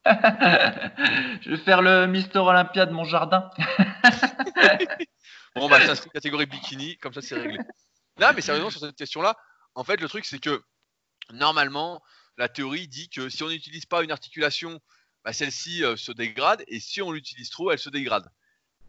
[1.43, 3.51] Je vais faire le Mister Olympia de mon jardin.
[5.57, 7.59] bon, bah, s'inscrit catégorie bikini, comme ça, c'est réglé.
[8.19, 9.35] Là, mais sérieusement, sur cette question-là,
[9.75, 10.63] en fait, le truc, c'est que
[11.33, 12.03] normalement,
[12.37, 14.81] la théorie dit que si on n'utilise pas une articulation
[15.25, 18.31] bah, celle-ci euh, se dégrade et si on l'utilise trop, elle se dégrade.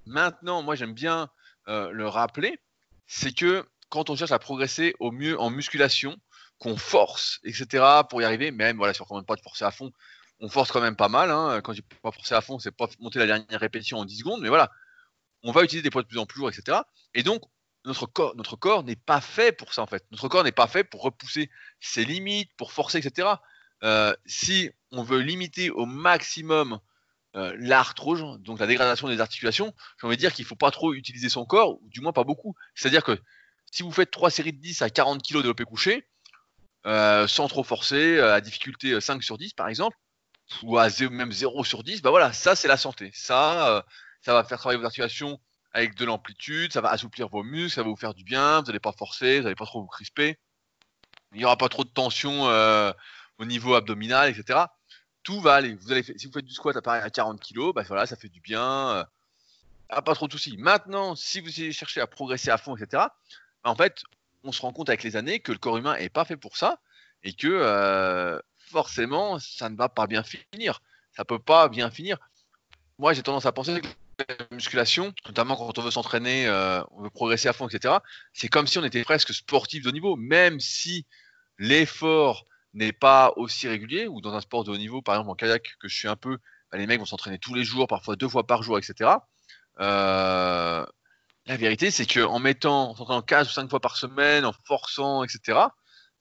[0.05, 1.29] Maintenant, moi j'aime bien
[1.67, 2.59] euh, le rappeler,
[3.07, 6.17] c'est que quand on cherche à progresser au mieux en musculation,
[6.59, 7.83] qu'on force, etc.
[8.09, 9.91] pour y arriver, même voilà, on ne recommande pas de forcer à fond,
[10.39, 11.31] on force quand même pas mal.
[11.31, 11.59] Hein.
[11.61, 14.19] Quand je dis pas forcer à fond, c'est pas monter la dernière répétition en 10
[14.19, 14.69] secondes, mais voilà,
[15.43, 16.79] on va utiliser des poids de plus en plus lourds, etc.
[17.15, 17.41] Et donc,
[17.85, 20.05] notre corps, notre corps n'est pas fait pour ça en fait.
[20.11, 23.27] Notre corps n'est pas fait pour repousser ses limites, pour forcer, etc.
[23.83, 26.79] Euh, si on veut limiter au maximum
[27.35, 30.71] euh, l'arthrose, donc la dégradation des articulations, j'ai envie de dire qu'il ne faut pas
[30.71, 32.55] trop utiliser son corps, ou du moins pas beaucoup.
[32.75, 33.17] C'est-à-dire que
[33.71, 36.07] si vous faites 3 séries de 10 à 40 kg développé couché,
[36.85, 39.97] euh, sans trop forcer, à difficulté 5 sur 10 par exemple,
[40.63, 43.11] ou à même 0 sur 10, bah voilà, ça c'est la santé.
[43.13, 43.85] Ça,
[44.21, 45.39] ça va faire travailler vos articulations
[45.73, 48.67] avec de l'amplitude, ça va assouplir vos muscles, ça va vous faire du bien, vous
[48.67, 50.37] n'allez pas forcer, vous n'allez pas trop vous crisper.
[51.31, 52.49] Il n'y aura pas trop de tension
[53.41, 54.59] au niveau abdominal, etc.
[55.23, 55.73] Tout va aller.
[55.73, 58.29] Vous allez, si vous faites du squat à, à 40 kg, bah voilà, ça fait
[58.29, 58.91] du bien.
[58.91, 59.03] Euh,
[60.05, 60.55] pas trop de soucis.
[60.57, 63.03] Maintenant, si vous cherchez à progresser à fond, etc.,
[63.63, 64.03] bah, en fait,
[64.43, 66.55] on se rend compte avec les années que le corps humain est pas fait pour
[66.55, 66.79] ça
[67.23, 70.81] et que euh, forcément, ça ne va pas bien finir.
[71.15, 72.17] Ça peut pas bien finir.
[72.99, 73.87] Moi, j'ai tendance à penser que
[74.29, 77.95] la musculation, notamment quand on veut s'entraîner, euh, on veut progresser à fond, etc.,
[78.33, 81.05] c'est comme si on était presque sportif de haut niveau, même si
[81.57, 85.35] l'effort n'est pas aussi régulier, ou dans un sport de haut niveau, par exemple en
[85.35, 86.37] kayak, que je suis un peu,
[86.71, 89.11] bah, les mecs vont s'entraîner tous les jours, parfois deux fois par jour, etc.
[89.79, 90.85] Euh,
[91.47, 95.23] la vérité, c'est qu'en mettant, en s'entraînant 15 ou 5 fois par semaine, en forçant,
[95.23, 95.59] etc.,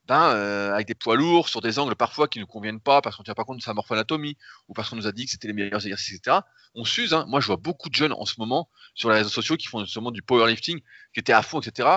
[0.07, 3.17] ben, euh, avec des poids lourds, sur des angles parfois qui ne conviennent pas, parce
[3.17, 4.37] qu'on ne tient pas compte de sa morphoanatomie,
[4.69, 6.39] ou parce qu'on nous a dit que c'était les meilleurs exercices, etc.,
[6.75, 7.15] on s'use.
[7.15, 7.27] Hein.
[7.29, 9.85] Moi, je vois beaucoup de jeunes en ce moment sur les réseaux sociaux qui font
[9.85, 10.81] justement du powerlifting,
[11.13, 11.89] qui étaient à fond, etc.,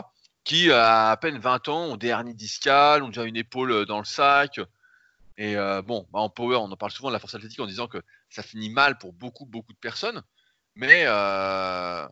[0.44, 3.86] qui à à peine 20 ans ont des hernies discales, ont déjà une épaule euh,
[3.86, 4.60] dans le sac.
[5.38, 7.66] Et euh, bon, bah, en power, on en parle souvent de la force athlétique en
[7.66, 10.24] disant que ça finit mal pour beaucoup, beaucoup de personnes.
[10.76, 12.08] Mais euh,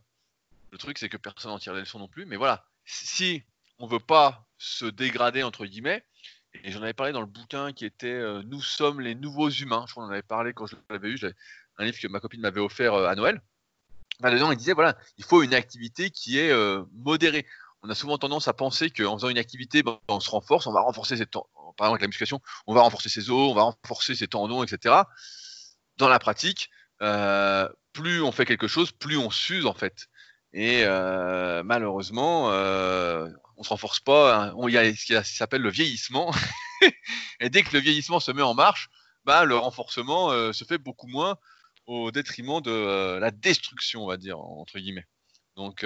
[0.71, 2.25] le truc, c'est que personne n'en tire les leçons non plus.
[2.25, 3.43] Mais voilà, si
[3.79, 6.03] on veut pas se dégrader, entre guillemets,
[6.63, 9.85] et j'en avais parlé dans le bouquin qui était euh, Nous sommes les nouveaux humains.
[9.87, 11.19] Je crois qu'on en avait parlé quand je l'avais eu.
[11.77, 13.41] Un livre que ma copine m'avait offert euh, à Noël.
[14.19, 17.45] Bah, dedans, il disait voilà, il faut une activité qui est euh, modérée.
[17.83, 20.71] On a souvent tendance à penser qu'en faisant une activité, bah, on se renforce, on
[20.73, 21.47] va renforcer ses tendons.
[21.77, 24.95] Par exemple, la musculation, on va renforcer ses os, on va renforcer ses tendons, etc.
[25.97, 26.69] Dans la pratique,
[27.01, 30.07] euh, plus on fait quelque chose, plus on s'use en fait.
[30.53, 34.35] Et euh, malheureusement, euh, on se renforce pas.
[34.49, 34.55] hein.
[34.67, 36.31] Il y a ce qui s'appelle le vieillissement.
[37.39, 38.89] et dès que le vieillissement se met en marche,
[39.23, 41.37] bah, le renforcement euh, se fait beaucoup moins
[41.87, 45.07] au détriment de la destruction, on va dire, entre guillemets.
[45.55, 45.83] Donc,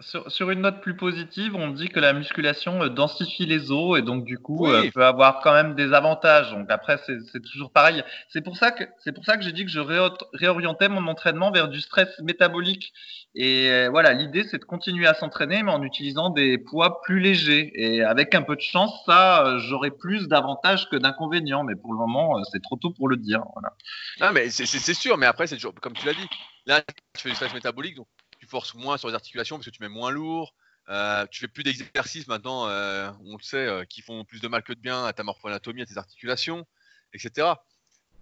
[0.00, 3.98] sur, sur une note plus positive, on dit que la musculation euh, densifie les os
[3.98, 4.70] et donc du coup Oui.
[4.88, 6.50] euh, peut avoir quand même des avantages.
[6.52, 8.02] Donc après c'est toujours pareil.
[8.28, 11.06] C'est pour ça que c'est pour ça que j'ai dit que je réo- réorientais mon
[11.06, 12.92] entraînement vers du stress métabolique.
[13.34, 17.20] Et euh, voilà, l'idée c'est de continuer à s'entraîner mais en utilisant des poids plus
[17.20, 17.70] légers.
[17.74, 21.64] Et avec un peu de chance, ça euh, j'aurai plus d'avantages que d'inconvénients.
[21.64, 23.42] Mais pour le moment, c'est trop tôt pour le dire.
[23.54, 23.74] Voilà.
[24.20, 26.26] Non, mais c'est- sûr, mais après, c'est toujours, comme tu l'as dit,
[26.66, 26.80] là,
[27.14, 28.06] tu fais du stress métabolique, donc
[28.48, 30.54] forces moins sur les articulations parce que tu mets moins lourd.
[30.88, 34.48] Euh, tu fais plus d'exercices maintenant, euh, on le sait, euh, qui font plus de
[34.48, 36.66] mal que de bien à ta morphoanatomie, à tes articulations,
[37.12, 37.48] etc.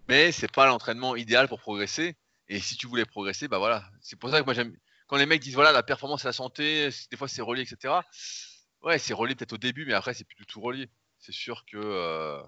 [0.09, 2.17] Mais c'est pas l'entraînement idéal pour progresser.
[2.49, 3.85] Et si tu voulais progresser, bah voilà.
[4.01, 4.77] C'est pour ça que moi j'aime.
[5.07, 7.95] Quand les mecs disent voilà, la performance et la santé, des fois c'est relié, etc.
[8.83, 10.89] Ouais, c'est relié peut-être au début, mais après c'est plus du tout relié.
[11.21, 12.41] C'est sûr que.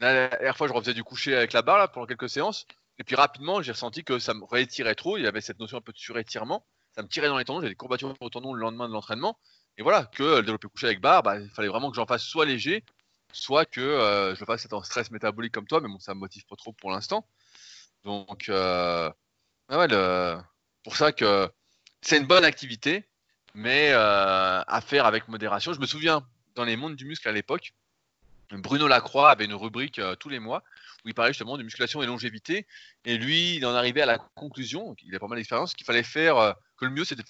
[0.00, 2.66] la dernière fois, je refaisais du coucher avec la barre pendant quelques séances.
[2.98, 5.18] Et puis rapidement, j'ai ressenti que ça me réétirait trop.
[5.18, 6.64] Il y avait cette notion un peu de surétirement.
[6.96, 7.60] Ça me tirait dans les tendons.
[7.60, 9.38] J'avais des courbatures au tendon le lendemain de l'entraînement.
[9.76, 12.06] Et voilà, que euh, le développé couché avec barre, bah, il fallait vraiment que j'en
[12.06, 12.84] fasse soit léger,
[13.32, 15.80] soit que euh, je le fasse être en stress métabolique comme toi.
[15.80, 17.28] Mais bon, ça me motive pas trop pour l'instant.
[18.04, 19.10] Donc, euh,
[20.84, 21.50] pour ça que
[22.02, 23.08] c'est une bonne activité,
[23.54, 25.72] mais à faire avec modération.
[25.72, 27.72] Je me souviens dans les mondes du muscle à l'époque,
[28.60, 30.62] Bruno Lacroix avait une rubrique euh, tous les mois
[31.04, 32.66] où il parlait justement de musculation et longévité.
[33.04, 36.02] Et lui, il en arrivait à la conclusion, il a pas mal d'expérience, qu'il fallait
[36.02, 37.28] faire, euh, que le mieux c'était de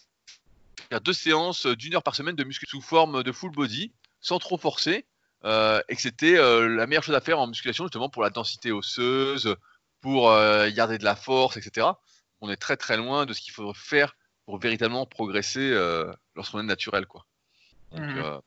[0.89, 3.93] faire deux séances euh, d'une heure par semaine de muscu sous forme de full body,
[4.21, 5.07] sans trop forcer,
[5.45, 8.73] euh, et que c'était la meilleure chose à faire en musculation justement pour la densité
[8.73, 9.57] osseuse,
[10.01, 10.31] pour
[10.73, 11.87] garder de la force, etc.
[12.41, 15.75] On est très très loin de ce qu'il faut faire pour véritablement progresser
[16.35, 17.27] lorsqu'on est naturel, quoi.
[17.93, 18.41] Donc, Mhm.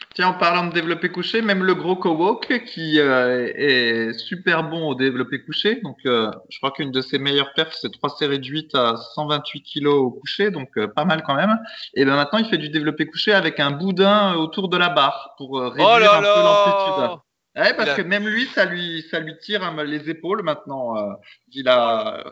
[0.00, 4.64] Euh, Tiens, en parlant de développé couché, même le gros Kowok qui euh, est super
[4.64, 5.80] bon au développé couché.
[5.82, 8.96] Donc, euh, je crois qu'une de ses meilleures perfs, c'est trois séries de 8 à
[9.14, 11.56] 128 kilos au couché, donc euh, pas mal quand même.
[11.94, 15.34] Et ben maintenant, il fait du développé couché avec un boudin autour de la barre
[15.38, 17.02] pour euh, réduire Oh là un peu l'amplitude.
[17.02, 17.22] là
[17.56, 20.96] Ouais, parce a- que même lui, ça lui, ça lui tire hein, les épaules maintenant.
[20.96, 21.12] euh,
[21.52, 22.22] il a,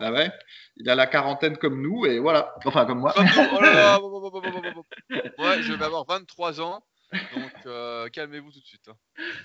[0.00, 0.30] ah ouais,
[0.76, 2.54] il a la quarantaine comme nous et voilà.
[2.64, 3.12] Enfin comme moi.
[3.12, 3.30] Comme nous.
[3.56, 3.98] Oh là là.
[5.38, 8.88] Ouais, je vais avoir 23 ans, donc euh, calmez-vous tout de suite.
[8.88, 8.96] hein.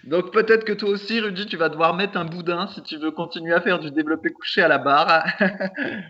[0.04, 3.12] Donc peut-être que toi aussi, Rudy, tu vas devoir mettre un boudin si tu veux
[3.12, 5.24] continuer à faire du développé couché à la barre.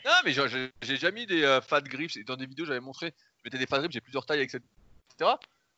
[0.06, 2.18] Non, mais j'ai- déjà mis des euh, fat grips.
[2.26, 4.60] Dans des vidéos, j'avais montré, je mettais des fat grips, j'ai plusieurs tailles, etc.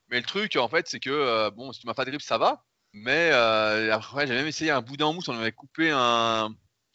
[0.09, 2.37] Mais le truc, en fait, c'est que, euh, bon, si tu m'as fat grips, ça
[2.37, 2.63] va.
[2.93, 5.27] Mais euh, après, j'ai même essayé un boudin en mousse.
[5.27, 6.49] On avait coupé un.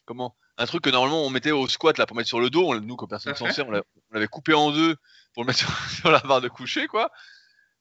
[0.07, 2.64] Comment Un truc que normalement on mettait au squat là pour mettre sur le dos.
[2.73, 3.35] On- nous, comme personne
[3.73, 4.95] l'a- on l'avait coupé en deux
[5.35, 7.11] pour le mettre sur, sur la barre de coucher, quoi.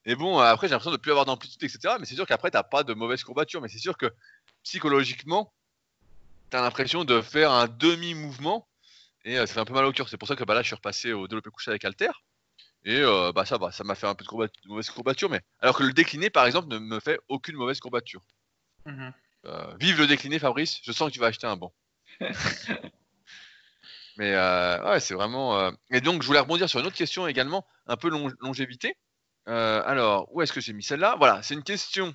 [0.07, 1.95] Et bon, après, j'ai l'impression de plus avoir d'amplitude, etc.
[1.99, 3.61] Mais c'est sûr qu'après, t'as pas de mauvaise courbature.
[3.61, 4.05] Mais c'est sûr que
[4.63, 5.53] psychologiquement,
[6.49, 8.69] t'as l'impression de faire un demi-mouvement
[9.25, 10.07] et euh, ça fait un peu mal au cœur.
[10.07, 12.11] C'est pour ça que bah, là, je suis repassé au développé couché avec Alter.
[12.85, 14.29] Et euh, bah, ça va, ça m'a fait un peu de,
[14.69, 15.29] mauvaise courbature.
[15.29, 15.41] Mais...
[15.59, 18.21] Alors que le décliné, par exemple, ne me fait aucune mauvaise courbature.
[19.45, 20.79] Euh, vive le décliné, Fabrice.
[20.83, 21.73] Je sens que tu vas acheter un banc.
[24.17, 25.73] Mais euh, ouais, c'est vraiment.
[25.91, 28.95] Et donc, je voulais rebondir sur une autre question également, un peu long- longévité.
[29.47, 31.15] Euh, alors, où est-ce que j'ai mis celle-là?
[31.17, 32.11] Voilà, c'est une question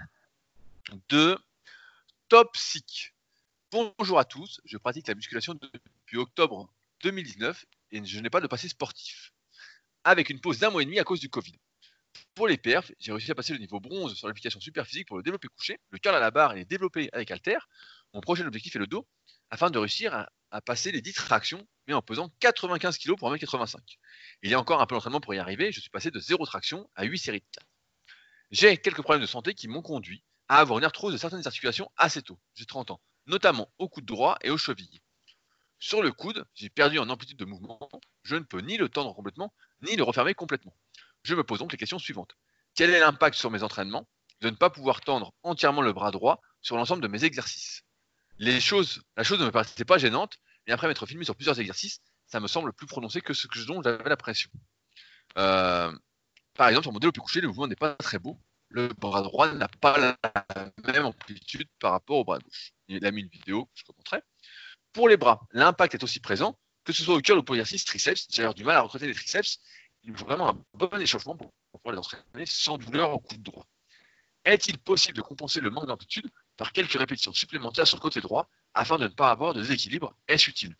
[1.09, 1.39] de
[2.29, 3.15] Topsic.
[3.71, 6.71] Bonjour à tous, je pratique la musculation depuis octobre
[7.03, 9.33] 2019 et je n'ai pas de passé sportif.
[10.05, 11.55] Avec une pause d'un mois et demi à cause du Covid.
[12.35, 15.17] Pour les perfs, j'ai réussi à passer le niveau bronze sur l'application super physique pour
[15.17, 17.59] le développer couché, le curl à la barre et les développer avec halter.
[18.13, 19.07] Mon prochain objectif est le dos,
[19.53, 23.79] afin de réussir à, passer les 10 tractions, mais en pesant 95 kg pour 1m85.
[24.43, 26.45] Il y a encore un peu d'entraînement pour y arriver, je suis passé de 0
[26.47, 27.67] traction à 8 séries de 4.
[28.51, 31.91] J'ai quelques problèmes de santé qui m'ont conduit à avoir une arthrose de certaines articulations
[31.97, 35.03] assez tôt, j'ai 30 ans, notamment au coude droit et aux chevilles.
[35.79, 37.79] Sur le coude, j'ai perdu en amplitude de mouvement,
[38.23, 40.75] je ne peux ni le tendre complètement, ni le refermer complètement.
[41.25, 42.37] Je me pose donc les questions suivantes.
[42.75, 44.09] Quel est l'impact sur mes entraînements
[44.41, 47.85] de ne pas pouvoir tendre entièrement le bras droit sur l'ensemble de mes exercices?
[48.43, 51.61] Les choses, la chose ne me paraissait pas gênante, mais après m'être filmé sur plusieurs
[51.61, 54.51] exercices, ça me semble plus prononcé que ce que dont j'avais la pression.
[55.39, 55.97] Euh,
[56.55, 58.37] par exemple, sur mon développé couché, le mouvement n'est pas très beau.
[58.69, 60.19] Le bras droit n'a pas la
[60.93, 62.73] même amplitude par rapport au bras gauche.
[62.89, 64.23] Il a mis une vidéo, je remontrerai.
[64.93, 67.85] Pour les bras, l'impact est aussi présent, que ce soit au cœur ou pour l'exercice
[67.85, 68.27] triceps.
[68.29, 69.61] J'ai du mal à recruter les triceps.
[70.03, 73.43] Il faut vraiment un bon échauffement pour pouvoir les entraîner sans douleur au coup de
[73.43, 73.69] droit.
[74.45, 78.49] Est-il possible de compenser le manque d'amplitude par quelques répétitions supplémentaires sur le côté droit
[78.75, 80.75] afin de ne pas avoir de déséquilibre Est-ce utile?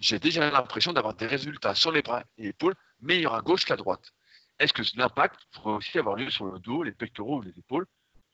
[0.00, 3.76] J'ai déjà l'impression d'avoir des résultats sur les bras et épaules meilleurs à gauche qu'à
[3.76, 4.12] droite.
[4.58, 7.86] Est-ce que l'impact pourrait aussi avoir lieu sur le dos, les pectoraux ou les épaules?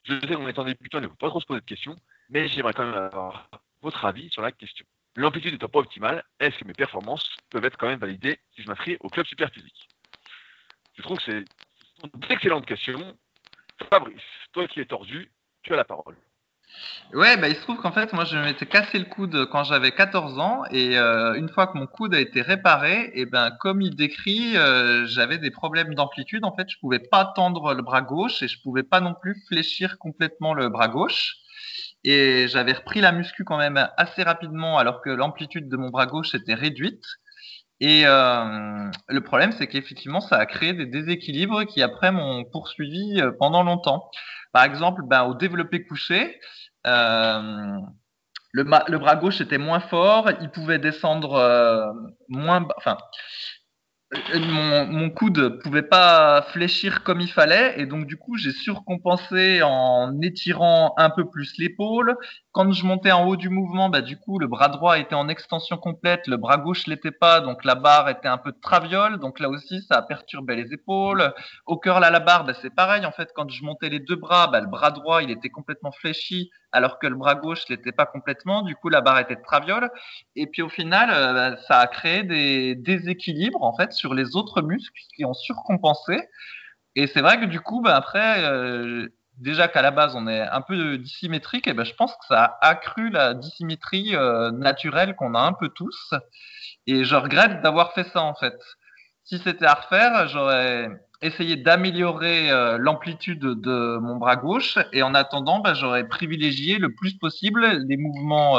[0.05, 1.97] Je sais qu'on est en débutant, il ne faut pas trop se poser de questions,
[2.29, 3.51] mais j'aimerais quand même avoir
[3.83, 4.87] votre avis sur la question.
[5.17, 6.25] L'amplitude n'est pas optimale.
[6.39, 9.51] Est-ce que mes performances peuvent être quand même validées si je m'inscris au club super
[9.51, 9.89] physique
[10.95, 11.45] Je trouve que c'est
[12.05, 13.19] une excellente question.
[13.91, 15.31] Fabrice, toi qui es tordu,
[15.63, 16.17] tu as la parole.
[17.15, 19.93] Ouais, bah, il se trouve qu'en fait, moi, je m'étais cassé le coude quand j'avais
[19.93, 23.81] 14 ans, et euh, une fois que mon coude a été réparé, et ben, comme
[23.81, 26.45] il décrit, euh, j'avais des problèmes d'amplitude.
[26.45, 29.43] En fait, je pouvais pas tendre le bras gauche et je pouvais pas non plus
[29.49, 31.37] fléchir complètement le bras gauche.
[32.05, 36.07] Et j'avais repris la muscu quand même assez rapidement, alors que l'amplitude de mon bras
[36.07, 37.05] gauche était réduite.
[37.81, 43.23] Et euh, le problème, c'est qu'effectivement, ça a créé des déséquilibres qui après m'ont poursuivi
[43.39, 44.11] pendant longtemps.
[44.53, 46.41] Par exemple, ben, au développé couché,
[46.87, 47.79] euh,
[48.53, 51.93] le, bras gauche était moins fort, il pouvait descendre euh,
[52.29, 52.97] moins, enfin,
[54.15, 58.53] euh, mon, mon coude pouvait pas fléchir comme il fallait et donc du coup j'ai
[58.53, 62.17] surcompensé en étirant un peu plus l'épaule.
[62.59, 65.29] Quand je montais en haut du mouvement, bah du coup le bras droit était en
[65.29, 69.39] extension complète, le bras gauche l'était pas, donc la barre était un peu traviole, donc
[69.39, 71.33] là aussi ça a perturbé les épaules.
[71.67, 74.17] Au cœur là la barre, bah, c'est pareil en fait quand je montais les deux
[74.17, 77.93] bras, bah, le bras droit il était complètement fléchi alors que le bras gauche l'était
[77.93, 79.89] pas complètement, du coup la barre était traviole
[80.35, 84.63] et puis au final euh, ça a créé des déséquilibres en fait sur les autres
[84.63, 86.29] muscles qui ont surcompensé.
[86.97, 89.07] Et c'est vrai que du coup, après, euh,
[89.39, 92.59] déjà qu'à la base on est un peu dissymétrique, et ben je pense que ça
[92.61, 96.15] a accru la dissymétrie euh, naturelle qu'on a un peu tous.
[96.87, 98.59] Et je regrette d'avoir fait ça en fait.
[99.25, 100.89] Si c'était à refaire, j'aurais
[101.21, 106.95] essayé d'améliorer euh, l'amplitude de mon bras gauche et en attendant, ben, j'aurais privilégié le
[106.95, 108.59] plus possible les mouvements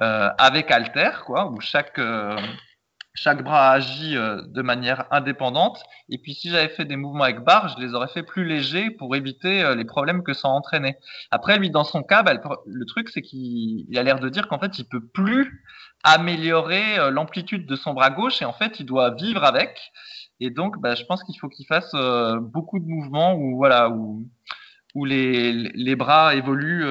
[0.00, 2.00] avec alter, quoi, où chaque
[3.14, 5.82] chaque bras agit euh, de manière indépendante.
[6.08, 8.90] Et puis si j'avais fait des mouvements avec barre, je les aurais fait plus légers
[8.90, 10.98] pour éviter euh, les problèmes que ça entraînait.
[11.30, 12.34] Après, lui, dans son cas, bah,
[12.66, 15.64] le, truc, c'est qu'il a l'air de dire qu'en fait, il peut plus
[16.04, 19.92] améliorer euh, l'amplitude de son bras gauche et en fait, il doit vivre avec.
[20.40, 21.94] Et donc, bah, je pense qu'il faut qu'il fasse
[22.40, 24.26] beaucoup de mouvements où, voilà, où,
[24.94, 26.84] où les, les bras évoluent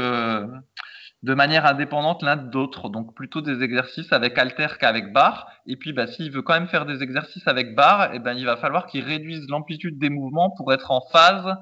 [1.23, 2.89] de manière indépendante l'un d'autre.
[2.89, 5.47] Donc plutôt des exercices avec halter qu'avec barre.
[5.67, 8.45] Et puis bah, s'il veut quand même faire des exercices avec barre, eh ben, il
[8.45, 11.55] va falloir qu'il réduise l'amplitude des mouvements pour être en phase,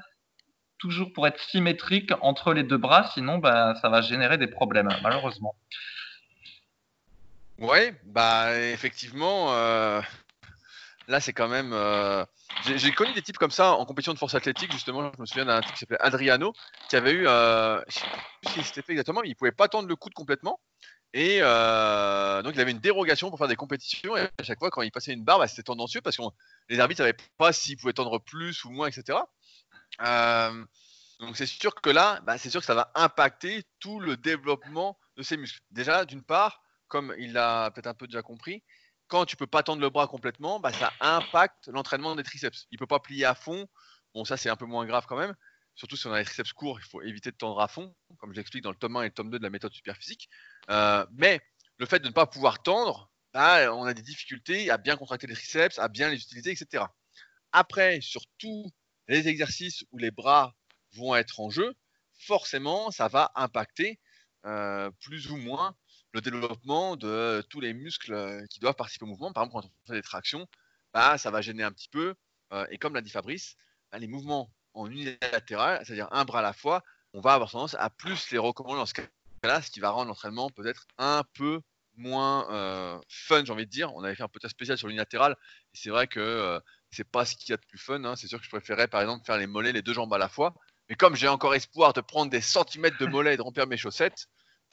[0.77, 3.09] toujours pour être symétrique entre les deux bras.
[3.13, 5.55] Sinon, bah, ça va générer des problèmes, malheureusement.
[7.61, 9.99] Oui, bah effectivement, euh,
[11.09, 11.73] là c'est quand même...
[11.73, 12.23] Euh,
[12.63, 15.11] j'ai connu des types comme ça en compétition de force athlétique, justement.
[15.15, 16.53] Je me souviens d'un type qui s'appelait Adriano,
[16.89, 18.05] qui avait eu, euh, je sais
[18.41, 20.59] plus si c'était fait exactement, mais il pouvait pas tendre le coude complètement.
[21.13, 24.15] Et euh, donc il avait une dérogation pour faire des compétitions.
[24.15, 26.23] Et à chaque fois, quand il passait une barre, bah, c'était tendancieux parce que
[26.69, 29.17] les arbitres savaient pas s'il pouvait tendre plus ou moins, etc.
[30.01, 30.65] Euh,
[31.19, 34.99] donc c'est sûr que là, bah, c'est sûr que ça va impacter tout le développement
[35.17, 35.61] de ses muscles.
[35.71, 38.63] Déjà, d'une part, comme il l'a peut-être un peu déjà compris,
[39.09, 42.67] quand tu peux pas tendre le bras complètement, bah, ça impacte l'entraînement des triceps.
[42.71, 43.67] Il peut pas plier à fond.
[44.13, 45.35] Bon, ça c'est un peu moins grave quand même.
[45.75, 48.33] Surtout si on a les triceps courts, il faut éviter de tendre à fond, comme
[48.33, 50.29] j'explique dans le tome 1 et le tome 2 de la méthode superphysique.
[50.69, 51.41] Euh, mais
[51.77, 55.25] le fait de ne pas pouvoir tendre, bah, on a des difficultés à bien contracter
[55.25, 56.85] les triceps, à bien les utiliser, etc.
[57.51, 58.69] Après, sur tous
[59.07, 60.53] les exercices où les bras
[60.93, 61.73] vont être en jeu,
[62.13, 63.99] forcément, ça va impacter
[64.45, 65.75] euh, plus ou moins
[66.13, 69.31] le développement de tous les muscles euh, qui doivent participer au mouvement.
[69.31, 70.47] Par exemple, quand on fait des tractions,
[70.93, 72.15] bah, ça va gêner un petit peu.
[72.53, 73.55] Euh, et comme l'a dit Fabrice,
[73.91, 76.83] bah, les mouvements en unilatéral, c'est-à-dire un bras à la fois,
[77.13, 80.07] on va avoir tendance à plus les recommander dans ce cas-là, ce qui va rendre
[80.07, 81.61] l'entraînement peut-être un peu
[81.95, 83.93] moins euh, fun, j'ai envie de dire.
[83.95, 85.35] On avait fait un podcast spécial sur l'unilatéral,
[85.73, 88.03] et c'est vrai que c'est pas ce qu'il y a de plus fun.
[88.03, 88.15] Hein.
[88.15, 90.29] C'est sûr que je préférais, par exemple, faire les mollets, les deux jambes à la
[90.29, 90.55] fois.
[90.87, 93.77] Mais comme j'ai encore espoir de prendre des centimètres de mollets et de remplir mes
[93.77, 94.27] chaussettes,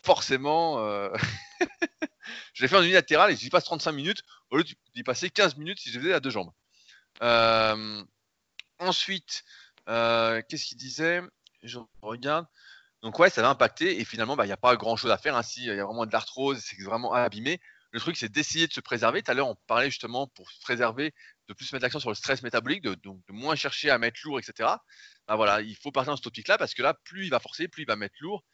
[0.06, 1.10] forcément, euh,
[2.54, 5.56] je l'ai fait en unilatéral et j'y passe 35 minutes au lieu d'y passer 15
[5.56, 6.50] minutes si je faisais à deux jambes.
[7.22, 8.04] Euh,
[8.78, 9.44] ensuite,
[9.90, 11.22] Euh, Qu'est-ce qu'il disait?
[11.64, 12.46] Je regarde.
[13.02, 15.36] Donc ouais, ça va impacter et finalement, bah, il n'y a pas grand-chose à faire.
[15.36, 17.60] Ainsi, il y a vraiment de l'arthrose, c'est vraiment abîmé.
[17.92, 19.22] Le truc, c'est d'essayer de se préserver.
[19.22, 21.14] Tout à l'heure, on parlait justement pour se préserver,
[21.48, 24.20] de plus mettre l'accent sur le stress métabolique, de, donc de moins chercher à mettre
[24.24, 24.70] lourd, etc.
[25.28, 27.68] Bah, voilà, il faut partir dans cette optique-là parce que là, plus il va forcer,
[27.68, 28.44] plus il va mettre lourd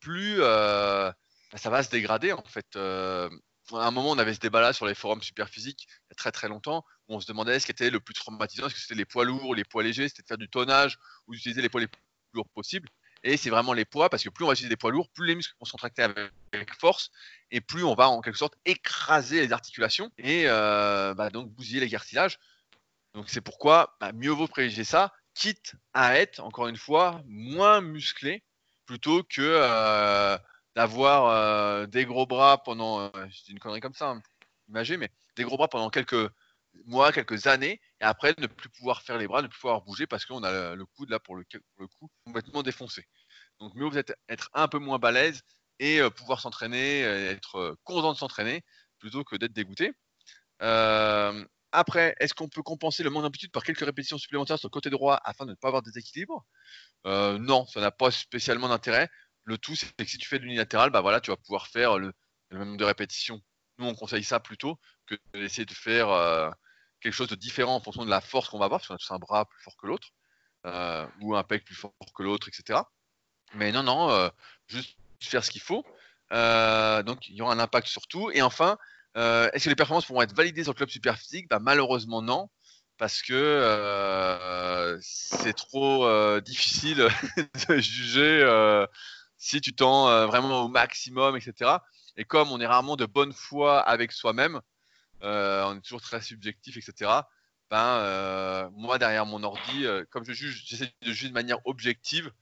[0.00, 1.10] plus euh,
[1.54, 2.76] ça va se dégrader en fait.
[2.76, 3.28] Euh,
[3.72, 6.14] à un moment, on avait ce débat-là sur les forums super physiques il y a
[6.16, 8.80] très très longtemps, où on se demandait ce qui était le plus traumatisant, est-ce que
[8.80, 11.68] c'était les poids lourds, les poids légers, c'était de faire du tonnage ou d'utiliser les
[11.68, 12.02] poids les plus
[12.34, 12.88] lourds possibles.
[13.22, 15.26] Et c'est vraiment les poids, parce que plus on va utiliser des poids lourds, plus
[15.26, 17.10] les muscles vont se contracter avec force,
[17.50, 21.80] et plus on va en quelque sorte écraser les articulations et euh, bah, donc bousiller
[21.80, 22.38] les cartilages.
[23.14, 27.80] Donc c'est pourquoi bah, mieux vaut privilégier ça, quitte à être, encore une fois, moins
[27.80, 28.42] musclé,
[28.90, 30.36] plutôt que euh,
[30.74, 34.22] d'avoir euh, des gros bras pendant, dis une connerie comme ça, hein,
[34.66, 36.28] mais des gros bras pendant quelques
[36.86, 40.08] mois, quelques années, et après ne plus pouvoir faire les bras, ne plus pouvoir bouger
[40.08, 41.44] parce qu'on a le coude là pour le,
[41.86, 43.06] coup complètement défoncé.
[43.60, 45.42] Donc mieux vous êtes être un peu moins balèze
[45.78, 48.64] et euh, pouvoir s'entraîner, euh, être euh, content de s'entraîner
[48.98, 49.92] plutôt que d'être dégoûté.
[51.72, 54.90] Après, est-ce qu'on peut compenser le manque d'amplitude par quelques répétitions supplémentaires sur le côté
[54.90, 56.44] droit afin de ne pas avoir de déséquilibre
[57.04, 59.08] Non, ça n'a pas spécialement d'intérêt.
[59.44, 61.98] Le tout, c'est que si tu fais de l'unilatéral, bah voilà, tu vas pouvoir faire
[61.98, 62.12] le,
[62.50, 63.40] même nombre de répétitions.
[63.78, 66.08] Nous, on conseille ça plutôt que d'essayer de faire
[67.00, 69.16] quelque chose de différent en fonction de la force qu'on va avoir, parce qu'on a
[69.16, 70.08] un bras plus fort que l'autre,
[70.66, 72.80] euh, ou un pec plus fort que l'autre, etc.
[73.54, 74.28] Mais non, non, euh,
[74.66, 75.84] juste faire ce qu'il faut.
[76.32, 78.30] Euh, donc il y aura un impact sur tout.
[78.30, 78.78] Et enfin,
[79.14, 82.48] est-ce que les performances pourront être validées sur le club super physique bah, Malheureusement non,
[82.98, 87.08] parce que c'est trop difficile
[87.68, 88.84] de juger
[89.36, 91.78] si tu tends vraiment au maximum, etc.
[92.16, 94.60] Et comme on est rarement de bonne foi avec soi-même,
[95.22, 97.10] euh, on est toujours très subjectif, etc.
[97.70, 101.64] Ben, euh, moi, derrière mon ordi, euh, comme je juge, j'essaie de juger de manière
[101.66, 102.32] objective,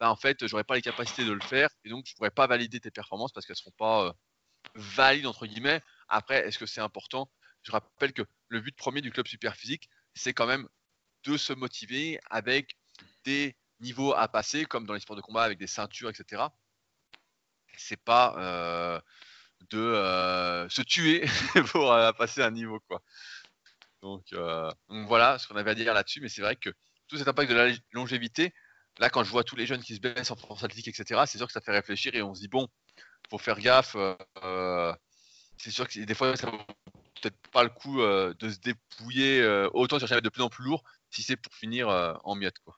[0.00, 2.46] ben, en fait, j'aurais pas les capacités de le faire et donc je pourrais pas
[2.46, 4.14] valider tes performances parce qu'elles seront pas
[4.74, 5.82] valides entre guillemets.
[6.08, 7.30] Après, est-ce que c'est important?
[7.62, 10.68] Je rappelle que le but premier du club super physique, c'est quand même
[11.24, 12.76] de se motiver avec
[13.24, 16.42] des niveaux à passer, comme dans les sports de combat avec des ceintures, etc.
[17.76, 19.02] C'est pas
[19.70, 21.24] de euh, se tuer
[21.70, 23.02] pour euh, passer un niveau quoi.
[24.04, 26.70] Euh, donc, voilà ce qu'on avait à dire là-dessus, mais c'est vrai que
[27.08, 28.52] tout cet impact de la longévité,
[28.98, 31.38] là quand je vois tous les jeunes qui se baissent en force athlétique, etc., c'est
[31.38, 32.68] sûr que ça fait réfléchir et on se dit bon,
[33.30, 33.96] faut faire gaffe.
[35.62, 36.58] C'est sûr que des fois ça vaut
[37.20, 40.64] peut-être pas le coup de se dépouiller autant chercher à mettre de plus en plus
[40.64, 41.88] lourd si c'est pour finir
[42.24, 42.76] en miettes quoi.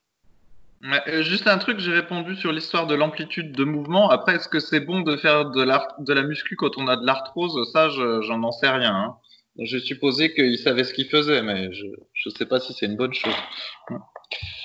[0.85, 4.11] Euh, juste un truc, j'ai répondu sur l'histoire de l'amplitude de mouvement.
[4.11, 5.65] Après, est-ce que c'est bon de faire de,
[6.05, 7.71] de la muscu quand on a de l'arthrose?
[7.73, 8.95] Ça, j'en n'en sais rien.
[8.95, 9.17] Hein.
[9.59, 12.97] J'ai supposé qu'il savait ce qu'il faisait, mais je ne sais pas si c'est une
[12.97, 13.35] bonne chose.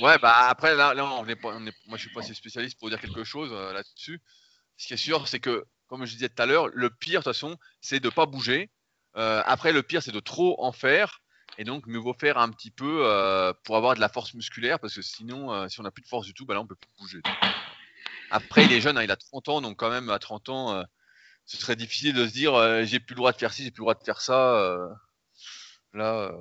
[0.01, 2.34] Ouais, bah après, là, là on est pas, on est, moi je suis pas assez
[2.34, 4.20] spécialiste pour dire quelque chose euh, là-dessus.
[4.78, 7.24] Ce qui est sûr, c'est que, comme je disais tout à l'heure, le pire, de
[7.24, 8.70] toute façon, c'est de ne pas bouger.
[9.18, 11.22] Euh, après, le pire, c'est de trop en faire.
[11.58, 14.80] Et donc, mieux vaut faire un petit peu euh, pour avoir de la force musculaire,
[14.80, 16.68] parce que sinon, euh, si on n'a plus de force du tout, bah là, on
[16.68, 17.22] peut plus bouger.
[18.30, 20.84] Après, il est jeune, hein, il a 30 ans, donc quand même, à 30 ans,
[21.46, 23.80] ce serait difficile de se dire j'ai plus le droit de faire ci, j'ai plus
[23.80, 24.88] le droit de faire ça.
[25.96, 26.32] là,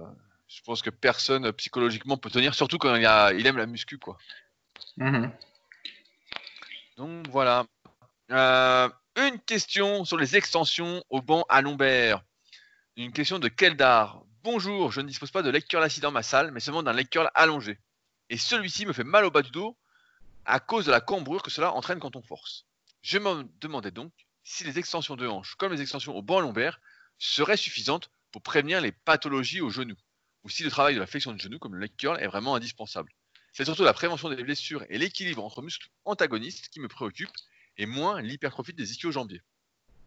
[0.47, 3.99] je pense que personne psychologiquement peut tenir, surtout quand il, a, il aime la muscu,
[3.99, 4.19] quoi.
[4.99, 5.29] Mmh
[6.99, 7.65] donc voilà.
[9.27, 12.23] Une question sur les extensions au banc à lombaire.
[12.97, 14.23] Une question de Keldar.
[14.45, 17.29] Bonjour, je ne dispose pas de curl assis dans ma salle, mais seulement d'un curl
[17.35, 17.79] allongé.
[18.31, 19.77] Et celui-ci me fait mal au bas du dos
[20.45, 22.65] à cause de la cambrure que cela entraîne quand on force.
[23.03, 24.13] Je me demandais donc
[24.45, 26.81] si les extensions de hanche, comme les extensions au banc lombaire,
[27.19, 29.97] seraient suffisantes pour prévenir les pathologies au genou,
[30.45, 33.13] ou si le travail de la flexion de genou, comme le est vraiment indispensable.
[33.53, 37.37] C'est surtout la prévention des blessures et l'équilibre entre muscles antagonistes qui me préoccupent,
[37.79, 39.43] et moins l'hypertrophie des ischio-jambiers.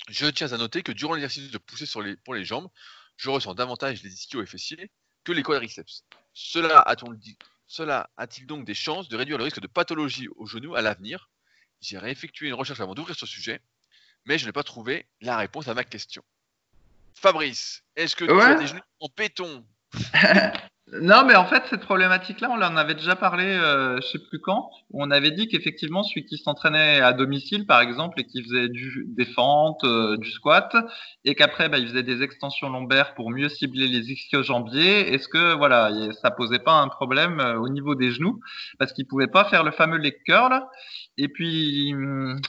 [0.10, 1.86] Je tiens à noter que durant l'exercice de pousser
[2.24, 2.70] pour les jambes,
[3.18, 4.92] je ressens davantage les ischios et fessiers
[5.24, 6.04] que les quadriceps.
[6.34, 6.80] Cela
[8.18, 11.30] a-t-il donc des chances de réduire le risque de pathologie au genou à l'avenir?
[11.82, 13.62] J'ai effectué une recherche avant d'ouvrir ce sujet,
[14.26, 16.24] mais je n'ai pas trouvé la réponse à ma question.
[17.14, 19.66] Fabrice, est-ce que tu as des genoux en béton?
[21.00, 24.40] Non, mais en fait, cette problématique-là, on en avait déjà parlé, euh, je sais plus
[24.40, 24.70] quand.
[24.94, 29.06] On avait dit qu'effectivement, celui qui s'entraînait à domicile, par exemple, et qui faisait du,
[29.08, 30.76] des fentes, euh, du squat,
[31.24, 35.56] et qu'après, bah, il faisait des extensions lombaires pour mieux cibler les ischio-jambiers, est-ce que
[35.56, 38.42] voilà, ça posait pas un problème euh, au niveau des genoux?
[38.78, 40.62] Parce qu'il pouvait pas faire le fameux leg curl.
[41.18, 42.42] Et puis, hum,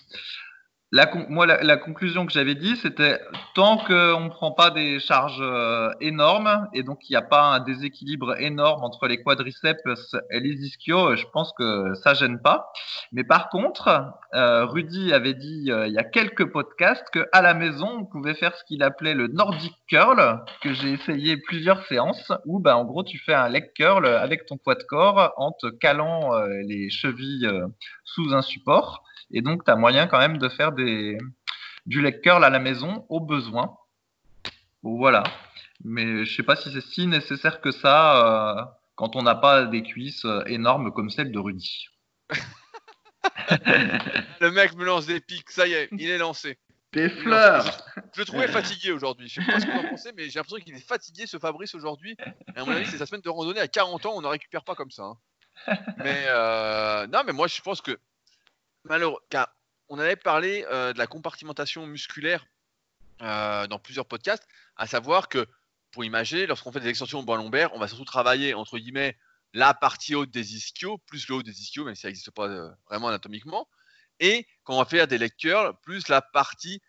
[0.95, 3.19] la, moi, la, conclusion que j'avais dit, c'était
[3.55, 7.55] tant qu'on ne prend pas des charges euh, énormes et donc il n'y a pas
[7.55, 12.71] un déséquilibre énorme entre les quadriceps et les ischios, je pense que ça gêne pas.
[13.11, 17.41] Mais par contre, euh, Rudy avait dit euh, il y a quelques podcasts que à
[17.41, 21.87] la maison, on pouvait faire ce qu'il appelait le Nordic curl, que j'ai essayé plusieurs
[21.87, 25.33] séances, où ben, en gros tu fais un leg curl avec ton poids de corps
[25.39, 26.33] en te calant
[26.67, 27.51] les chevilles
[28.05, 29.03] sous un support.
[29.33, 31.19] Et donc, tu as moyen quand même de faire des,
[31.87, 33.77] du leg curl à la maison au besoin.
[34.83, 35.23] Voilà.
[35.85, 38.63] Mais je sais pas si c'est si nécessaire que ça euh,
[38.95, 41.89] quand on n'a pas des cuisses euh, énormes comme celles de Rudy.
[44.41, 46.59] le mec me lance des pics, ça y est, il est lancé.
[46.93, 47.65] Des fleurs
[48.15, 49.27] Je, le trouvais fatigué aujourd'hui.
[49.27, 51.39] Je sais pas ce que vous en pensez, mais j'ai l'impression qu'il est fatigué ce
[51.39, 52.17] Fabrice aujourd'hui.
[52.55, 54.75] À mon avis, c'est sa semaine de randonnée à 40 ans, on ne récupère pas
[54.75, 55.05] comme ça.
[55.05, 55.17] Hein.
[55.99, 57.99] Mais euh, non, mais moi je pense que
[58.85, 59.49] malheureux, car
[59.89, 62.47] on avait parlé euh, de la compartimentation musculaire
[63.21, 65.47] euh, dans plusieurs podcasts, à savoir que
[65.91, 69.19] pour imaginer, lorsqu'on fait des extensions au bras lombaire, on va surtout travailler entre guillemets
[69.53, 72.49] la partie haute des ischios, plus le haut des ischios, même si ça n'existe pas
[72.49, 73.69] euh, vraiment anatomiquement,
[74.19, 75.33] et quand on va faire des leg
[75.83, 76.81] plus la partie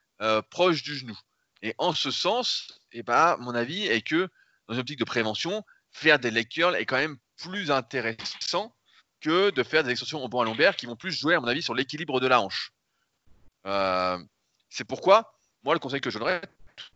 [0.49, 1.17] proche du genou.
[1.61, 4.29] Et en ce sens, eh ben, mon avis est que
[4.67, 8.73] dans une optique de prévention, faire des leg est quand même plus intéressant
[9.23, 11.63] que de faire des extensions au bras lombaire qui vont plus jouer, à mon avis,
[11.63, 12.73] sur l'équilibre de la hanche.
[13.65, 14.19] Euh,
[14.69, 16.41] c'est pourquoi, moi, le conseil que je donnerais,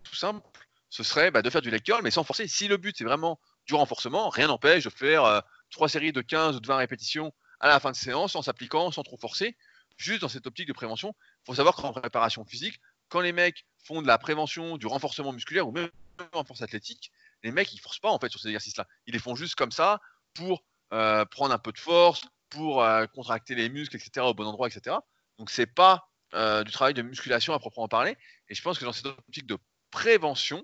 [0.03, 0.45] tout, simple,
[0.89, 2.47] ce serait bah, de faire du leg mais sans forcer.
[2.47, 5.39] Si le but, c'est vraiment du renforcement, rien n'empêche de faire euh,
[5.71, 8.91] trois séries de 15 ou de 20 répétitions à la fin de séance, en s'appliquant,
[8.91, 9.55] sans trop forcer,
[9.95, 11.15] juste dans cette optique de prévention.
[11.43, 15.32] Il faut savoir qu'en préparation physique, quand les mecs font de la prévention, du renforcement
[15.32, 15.89] musculaire ou même
[16.34, 17.11] en force athlétique,
[17.43, 18.86] les mecs, ils forcent pas en fait sur ces exercices-là.
[19.05, 20.01] Ils les font juste comme ça
[20.34, 20.63] pour
[20.93, 24.67] euh, prendre un peu de force, pour euh, contracter les muscles, etc., au bon endroit,
[24.67, 24.95] etc.
[25.38, 28.15] Donc c'est pas euh, du travail de musculation à proprement parler.
[28.47, 29.57] Et je pense que dans cette optique de
[29.91, 30.63] prévention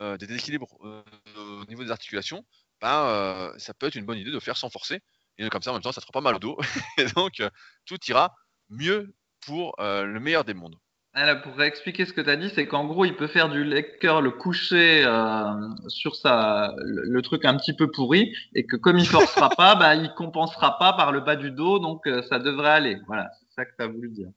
[0.00, 2.46] des déséquilibres au niveau des articulations,
[2.80, 5.02] ben, ça peut être une bonne idée de faire sans forcer.
[5.36, 6.58] Et comme ça, en même temps, ça ne fera pas mal au dos.
[6.96, 7.42] et donc,
[7.84, 8.34] tout ira
[8.70, 10.76] mieux pour le meilleur des mondes.
[11.12, 13.64] Alors, pour expliquer ce que tu as dit, c'est qu'en gros, il peut faire du
[13.64, 18.96] leg curl couché euh, sur sa, le, truc un petit peu pourri, et que comme
[18.96, 22.38] il forcera pas, bah, il compensera pas par le bas du dos, donc euh, ça
[22.38, 22.96] devrait aller.
[23.08, 24.28] Voilà, c'est ça que tu as voulu dire.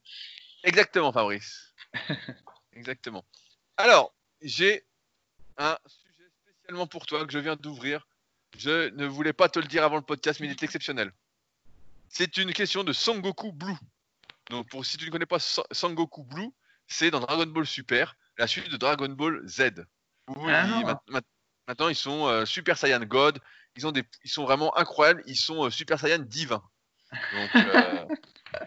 [0.64, 1.76] Exactement, Fabrice.
[2.74, 3.24] Exactement.
[3.78, 4.12] Alors,
[4.42, 4.84] j'ai
[5.58, 8.08] un sujet spécialement pour toi que je viens d'ouvrir.
[8.58, 11.14] Je ne voulais pas te le dire avant le podcast, mais il est exceptionnel.
[12.10, 13.78] C'est une question de Sangoku Blue.
[14.50, 16.52] Donc, pour, si tu ne connais pas Sangoku Blue,
[16.88, 19.86] c'est dans Dragon Ball Super, la suite de Dragon Ball Z.
[20.28, 21.00] Ah
[21.68, 23.40] maintenant, ils sont euh, Super Saiyan God.
[23.76, 25.24] Ils, ont des, ils sont vraiment incroyables.
[25.26, 26.62] Ils sont euh, Super Saiyan divin.
[27.34, 28.06] Euh,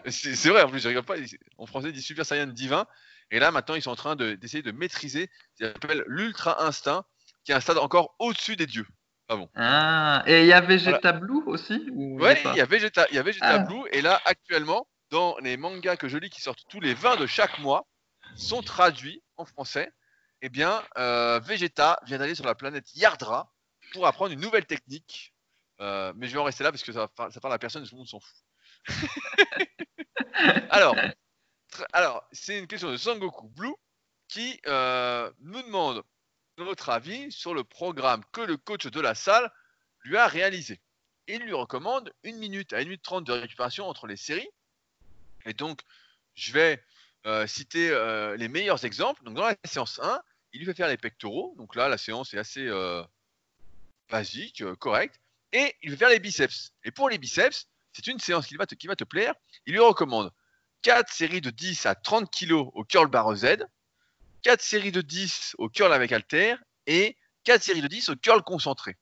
[0.09, 1.15] c'est vrai, en plus, je rigole pas.
[1.57, 2.85] En français, ils disent Super Saiyan divin.
[3.31, 7.03] Et là, maintenant, ils sont en train d'essayer de, maîtriser ce qu'ils appellent l'Ultra Instinct,
[7.43, 8.87] qui est un stade encore au-dessus des dieux.
[9.29, 9.49] Ah bon.
[9.55, 13.23] Ah, et il y a Vegeta Blue aussi Ouais, il y a Vegeta, y a
[13.23, 13.59] Vegeta ah.
[13.59, 13.83] Blue.
[13.91, 17.25] Et là, actuellement, dans les mangas que je lis qui sortent tous les 20 de
[17.25, 17.85] chaque mois,
[18.35, 19.91] sont traduits en français,
[20.41, 23.53] eh bien, euh, Vegeta vient d'aller sur la planète Yardra
[23.93, 25.33] pour apprendre une nouvelle technique.
[25.79, 27.95] Euh, mais je vais en rester là parce que ça, ça parle à personne tout
[27.95, 28.35] le monde s'en fout.
[30.69, 30.95] alors,
[31.93, 33.73] alors c'est une question de Sangoku Blue
[34.27, 36.03] qui euh, nous demande
[36.57, 39.51] notre avis sur le programme que le coach de la salle
[40.03, 40.81] lui a réalisé.
[41.27, 44.49] Il lui recommande une minute à une minute trente de récupération entre les séries.
[45.45, 45.81] Et donc,
[46.35, 46.83] je vais
[47.47, 49.23] citer euh, les meilleurs exemples.
[49.23, 50.21] Donc, dans la séance 1,
[50.53, 51.53] il lui fait faire les pectoraux.
[51.57, 53.03] Donc là, la séance est assez euh,
[54.09, 55.19] basique, correcte.
[55.53, 56.73] Et il fait faire les biceps.
[56.83, 59.33] Et pour les biceps, c'est une séance qui va, te, qui va te plaire.
[59.65, 60.31] Il lui recommande
[60.83, 63.57] 4 séries de 10 à 30 kg au curl barre Z,
[64.43, 66.55] 4 séries de 10 au curl avec halter
[66.85, 68.95] et 4 séries de 10 au curl concentré.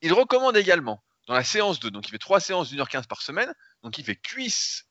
[0.00, 3.52] Il recommande également dans la séance 2, donc il fait 3 séances d'1h15 par semaine,
[3.82, 4.86] donc il fait cuisse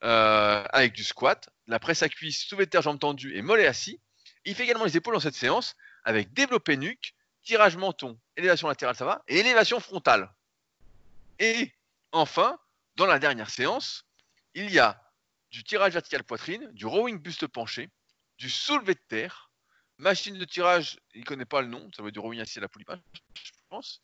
[0.00, 4.00] avec du squat, la presse à cuisse, soulevé de terre, jambes tendues et mollet assis.
[4.44, 8.96] Il fait également les épaules dans cette séance avec développé nuque, tirage menton, élévation latérale,
[8.96, 10.32] ça va, et élévation frontale.
[11.38, 11.72] Et
[12.12, 12.58] enfin,
[12.96, 14.04] dans la dernière séance,
[14.54, 15.02] il y a
[15.50, 17.90] du tirage vertical poitrine, du rowing buste penché,
[18.38, 19.50] du soulevé de terre,
[19.98, 22.58] machine de tirage, il ne connaît pas le nom, ça va être du rowing assis
[22.58, 23.00] à la polypage,
[23.34, 24.02] je pense.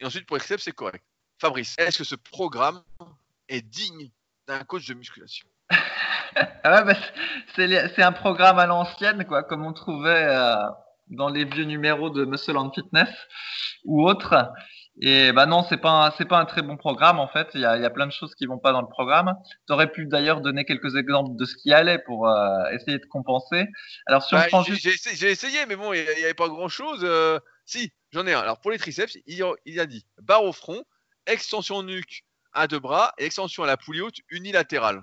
[0.00, 1.04] Et ensuite, pour Except, c'est correct.
[1.38, 2.82] Fabrice, est-ce que ce programme
[3.48, 4.10] est digne
[4.46, 5.48] d'un coach de musculation?
[6.64, 6.94] Ah bah,
[7.56, 10.56] c'est un programme à l'ancienne, quoi, comme on trouvait euh,
[11.08, 13.10] dans les vieux numéros de Muscle and Fitness
[13.84, 14.52] ou autres.
[15.00, 17.48] Et bah non, c'est pas c'est pas un très bon programme en fait.
[17.54, 19.34] Il y a, y a plein de choses qui vont pas dans le programme.
[19.66, 23.06] Tu aurais pu d'ailleurs donner quelques exemples de ce qui allait pour euh, essayer de
[23.06, 23.66] compenser.
[24.06, 24.86] Alors si on bah, prend juste...
[25.16, 27.00] j'ai essayé, mais bon, il y, avait pas grand chose.
[27.02, 28.40] Euh, si, j'en ai un.
[28.40, 30.84] Alors pour les triceps, il, il, a dit barre au front,
[31.26, 32.22] extension nuque
[32.52, 35.02] à deux bras et extension à la poulie haute unilatérale.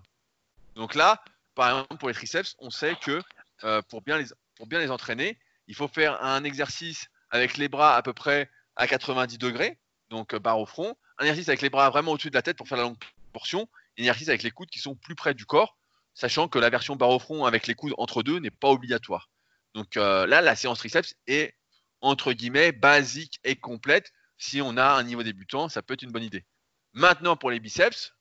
[0.75, 1.23] Donc là,
[1.55, 3.21] par exemple pour les triceps, on sait que
[3.63, 8.13] euh, pour bien les entraîner, il faut faire un exercice avec les bras à peu
[8.13, 9.77] près à 90 degrés,
[10.09, 12.57] donc euh, barre au front, un exercice avec les bras vraiment au-dessus de la tête
[12.57, 12.97] pour faire la longue
[13.33, 15.77] portion, un exercice avec les coudes qui sont plus près du corps,
[16.13, 19.29] sachant que la version barre au front avec les coudes entre deux n'est pas obligatoire.
[19.73, 21.55] Donc euh, là, la séance triceps est
[22.01, 24.11] entre guillemets basique et complète.
[24.37, 26.45] Si on a un niveau débutant, ça peut être une bonne idée.
[26.93, 28.13] Maintenant pour les biceps,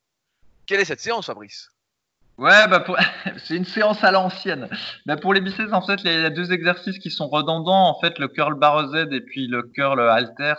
[0.67, 1.71] quelle est cette séance, Fabrice?
[2.41, 2.83] Ouais, bah
[3.45, 4.67] c'est une séance à l'ancienne.
[5.05, 7.87] Bah pour les biceps, en fait, il y a deux exercices qui sont redondants.
[7.87, 10.55] En fait, le curl barre Z et puis le curl halter,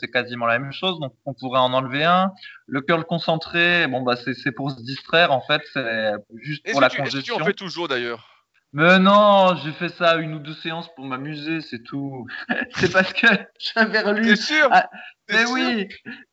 [0.00, 0.98] c'est quasiment la même chose.
[0.98, 2.32] Donc, on pourrait en enlever un.
[2.66, 5.30] Le curl concentré, bon, bah c'est pour se distraire.
[5.30, 7.36] En fait, c'est juste pour la congestion.
[7.36, 8.29] tu en fais toujours d'ailleurs?
[8.72, 12.26] Mais non, j'ai fait ça une ou deux séances pour m'amuser, c'est tout.
[12.76, 13.26] c'est parce que
[13.58, 14.36] j'avais relu.
[14.36, 14.68] Sûr?
[14.70, 14.88] Ah,
[15.28, 15.88] mais oui,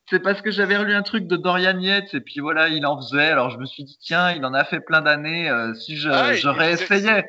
[0.08, 3.00] c'est parce que j'avais relu un truc de Dorian Yates et puis voilà, il en
[3.00, 3.30] faisait.
[3.30, 5.50] Alors je me suis dit tiens, il en a fait plein d'années.
[5.50, 7.24] Euh, si je, ah j'aurais essayé.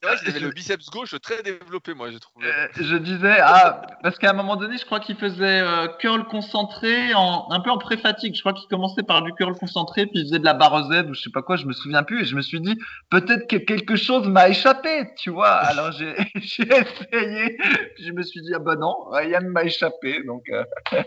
[0.00, 2.46] C'est le biceps gauche très développé, moi, j'ai trouvé.
[2.46, 6.24] Euh, je disais, ah, parce qu'à un moment donné, je crois qu'il faisait euh, curl
[6.28, 8.36] concentré, en, un peu en pré-fatigue.
[8.36, 11.06] Je crois qu'il commençait par du curl concentré, puis il faisait de la barre Z
[11.08, 12.22] ou je sais pas quoi, je me souviens plus.
[12.22, 12.78] Et je me suis dit,
[13.10, 15.50] peut-être que quelque chose m'a échappé, tu vois.
[15.50, 17.56] Alors j'ai essayé,
[17.96, 20.22] puis je me suis dit, ah bah non, rien ne m'a échappé.
[20.24, 20.64] Donc, euh...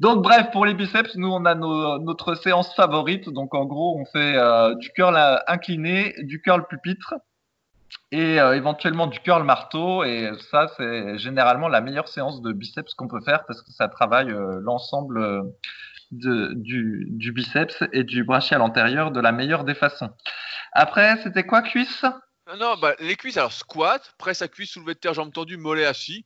[0.00, 3.28] donc bref, pour les biceps, nous on a nos, notre séance favorite.
[3.28, 5.16] Donc en gros, on fait euh, du curl
[5.46, 7.14] incliné, du curl pupitre
[8.14, 10.04] et euh, éventuellement du curl marteau.
[10.04, 13.88] Et ça, c'est généralement la meilleure séance de biceps qu'on peut faire parce que ça
[13.88, 15.42] travaille euh, l'ensemble euh,
[16.12, 20.10] du, biceps et du brachial antérieur de la meilleure des façons.
[20.72, 22.04] Après, c'était quoi, cuisse?
[22.58, 25.86] Non, bah, les cuisses, alors squat, presse à cuisse, soulevé de terre, jambes tendues, mollet
[25.86, 26.24] assis.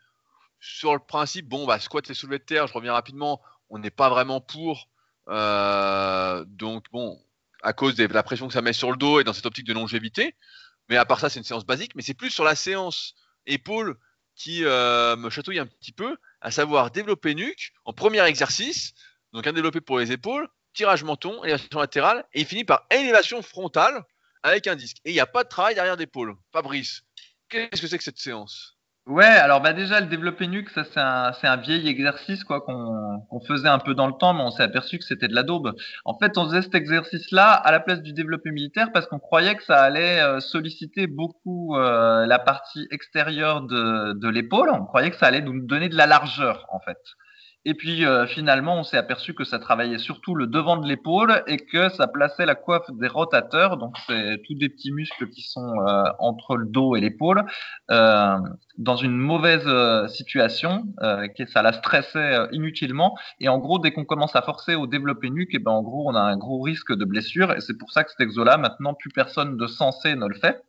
[0.60, 3.40] Sur le principe, bon, bah, squat et soulevé de terre, je reviens rapidement,
[3.70, 4.88] on n'est pas vraiment pour.
[5.26, 7.18] donc, bon,
[7.62, 9.66] à cause de la pression que ça met sur le dos et dans cette optique
[9.66, 10.34] de longévité.
[10.89, 11.95] Mais à part ça, c'est une séance basique.
[11.95, 13.14] Mais c'est plus sur la séance
[13.47, 13.99] épaule
[14.34, 18.95] qui euh, me chatouille un petit peu, à savoir développer nuque en premier exercice.
[19.32, 23.43] Donc un développé pour les épaules, tirage menton, élévation latérale, et il finit par élévation
[23.43, 24.05] frontale
[24.43, 24.99] avec un disque.
[25.05, 26.36] Et il n'y a pas de travail derrière d'épaule.
[26.53, 27.03] Fabrice,
[27.49, 28.78] qu'est-ce que c'est que cette séance?
[29.09, 32.61] Ouais, alors bah déjà le développé nuque, ça c'est un, c'est un vieil exercice quoi
[32.61, 35.34] qu'on, qu'on faisait un peu dans le temps, mais on s'est aperçu que c'était de
[35.34, 35.74] la daube.
[36.04, 39.56] En fait, on faisait cet exercice-là à la place du développé militaire parce qu'on croyait
[39.56, 44.68] que ça allait euh, solliciter beaucoup euh, la partie extérieure de, de l'épaule.
[44.70, 46.98] On croyait que ça allait nous donner de la largeur en fait.
[47.68, 51.42] Et puis euh, finalement, on s'est aperçu que ça travaillait surtout le devant de l'épaule
[51.46, 55.42] et que ça plaçait la coiffe des rotateurs, donc c'est tous des petits muscles qui
[55.42, 57.44] sont euh, entre le dos et l'épaule,
[57.90, 58.38] euh,
[58.78, 60.86] dans une mauvaise euh, situation,
[61.36, 63.14] que ça la stressait inutilement.
[63.38, 66.08] Et en gros, dès qu'on commence à forcer au développé nuque, eh ben en gros,
[66.08, 67.52] on a un gros risque de blessure.
[67.52, 70.62] Et c'est pour ça que cet exo-là, maintenant, plus personne de sensé ne le fait.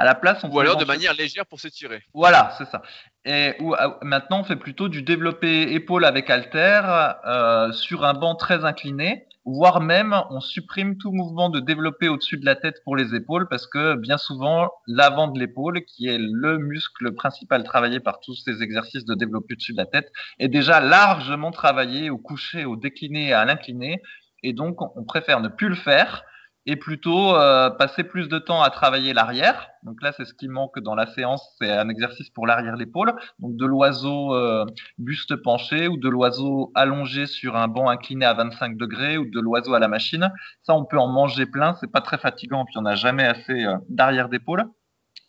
[0.00, 2.04] À la place, on ou alors de manière légère pour s'étirer.
[2.14, 2.82] Voilà, c'est ça.
[3.24, 6.82] Et où, maintenant, on fait plutôt du développé épaule avec halter
[7.26, 12.36] euh, sur un banc très incliné, voire même on supprime tout mouvement de développé au-dessus
[12.36, 16.18] de la tête pour les épaules parce que bien souvent l'avant de l'épaule, qui est
[16.18, 20.46] le muscle principal travaillé par tous ces exercices de développé au-dessus de la tête, est
[20.46, 24.00] déjà largement travaillé au coucher, au décliné à l'incliné.
[24.44, 26.22] Et donc, on préfère ne plus le faire
[26.68, 29.70] et plutôt euh, passer plus de temps à travailler l'arrière.
[29.84, 33.14] Donc là, c'est ce qui manque dans la séance, c'est un exercice pour l'arrière l'épaule.
[33.38, 34.66] Donc de l'oiseau euh,
[34.98, 39.40] buste penché ou de l'oiseau allongé sur un banc incliné à 25 degrés ou de
[39.40, 40.30] l'oiseau à la machine.
[40.62, 43.64] Ça, on peut en manger plein, c'est pas très fatigant, puis on n'a jamais assez
[43.64, 44.64] euh, d'arrière d'épaule.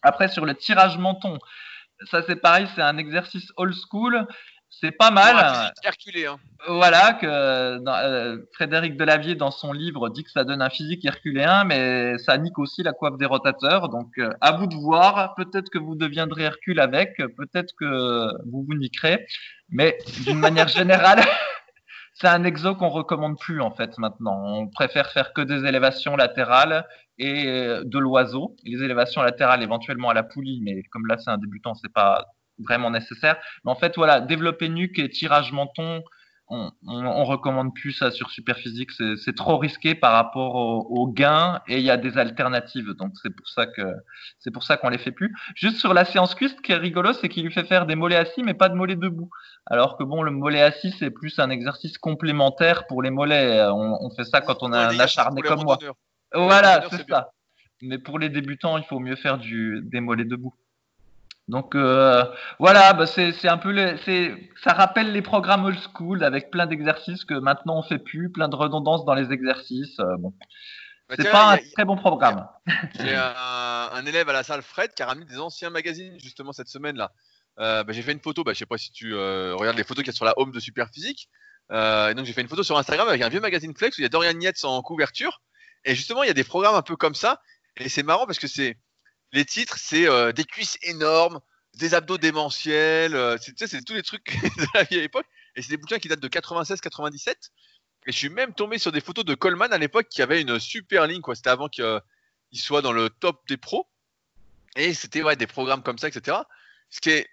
[0.01, 1.39] Après, sur le tirage menton,
[2.11, 4.27] ça c'est pareil, c'est un exercice old school
[4.69, 5.73] c'est pas mal.
[5.83, 6.37] Herculéen.
[6.67, 11.63] Voilà, que euh, Frédéric Delavier, dans son livre, dit que ça donne un physique herculéen,
[11.63, 13.89] mais ça nique aussi la coiffe des rotateurs.
[13.89, 15.33] Donc, euh, à vous de voir.
[15.35, 19.25] Peut-être que vous deviendrez Hercule avec, peut-être que vous vous niquerez.
[19.69, 21.19] Mais d'une manière générale,
[22.13, 24.41] c'est un exo qu'on recommande plus, en fait, maintenant.
[24.45, 28.55] On préfère faire que des élévations latérales et de l'oiseau.
[28.63, 32.25] Les élévations latérales, éventuellement à la poulie, mais comme là, c'est un débutant, c'est pas
[32.59, 33.37] vraiment nécessaire.
[33.63, 36.03] Mais en fait, voilà, développer nuque et tirage menton
[36.49, 38.89] on, on, recommande plus ça sur Superphysique.
[38.91, 42.93] C'est trop risqué par rapport aux gains et il y a des alternatives.
[42.93, 43.81] Donc c'est pour ça que
[44.39, 45.33] c'est pour ça qu'on les fait plus.
[45.55, 47.95] Juste sur la séance cuisse, ce qui est rigolo, c'est qu'il lui fait faire des
[47.95, 49.29] mollets assis mais pas de mollets debout.
[49.67, 53.67] Alors que bon, le mollet assis c'est plus un exercice complémentaire pour les mollets.
[53.71, 55.77] On, fait ça quand on a un acharné comme moi.
[56.33, 57.29] Voilà, c'est ça.
[57.81, 60.53] Mais pour les débutants, il faut mieux faire du, des mollets debout.
[61.49, 62.23] Donc euh,
[62.59, 63.75] voilà, bah c'est un peu
[64.05, 68.31] c'est ça rappelle les programmes old school avec plein d'exercices que maintenant on fait plus,
[68.31, 69.99] plein de redondances dans les exercices.
[69.99, 70.31] Euh, bon.
[71.09, 72.47] Bah, c'est pas un très bon programme.
[72.99, 76.67] J'ai un, élève à la salle Fred qui a ramené des anciens magazines justement cette
[76.67, 77.11] semaine là.
[77.59, 80.13] Euh, bah, j'ai fait une photo, je sais pas si tu regardes les photos qu'il
[80.13, 81.29] y a sur la home de Superphysique.
[81.71, 84.03] et donc j'ai fait une photo sur Instagram avec un vieux magazine Flex où il
[84.03, 85.41] y a Dorian Nietz en couverture.
[85.83, 87.41] Et justement il y a des programmes un peu comme ça.
[87.77, 88.77] Et c'est marrant parce que c'est
[89.31, 91.39] les titres, c'est euh, des cuisses énormes,
[91.75, 94.25] des abdos démentiels, euh, c'est tous les trucs
[94.57, 95.25] de la vieille époque.
[95.55, 97.35] Et c'est des bouquins qui datent de 96-97.
[98.07, 100.59] Et je suis même tombé sur des photos de Coleman à l'époque qui avait une
[100.59, 101.35] super ligne, quoi.
[101.35, 102.01] C'était avant qu'il
[102.53, 103.87] soit dans le top des pros.
[104.75, 106.37] Et c'était ouais, des programmes comme ça, etc.
[106.89, 107.27] Ce qui est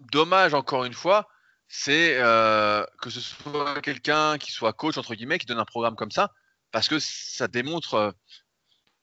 [0.00, 1.28] dommage, encore une fois,
[1.68, 5.96] c'est euh, que ce soit quelqu'un qui soit coach, entre guillemets, qui donne un programme
[5.96, 6.32] comme ça,
[6.70, 8.14] parce que ça démontre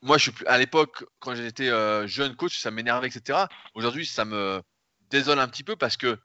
[0.01, 3.39] moi, je suis à l'époque, quand j'étais euh, jeune coach, ça m'énervait, etc.
[3.73, 4.61] Aujourd'hui, ça me
[5.09, 6.19] désole un petit peu parce que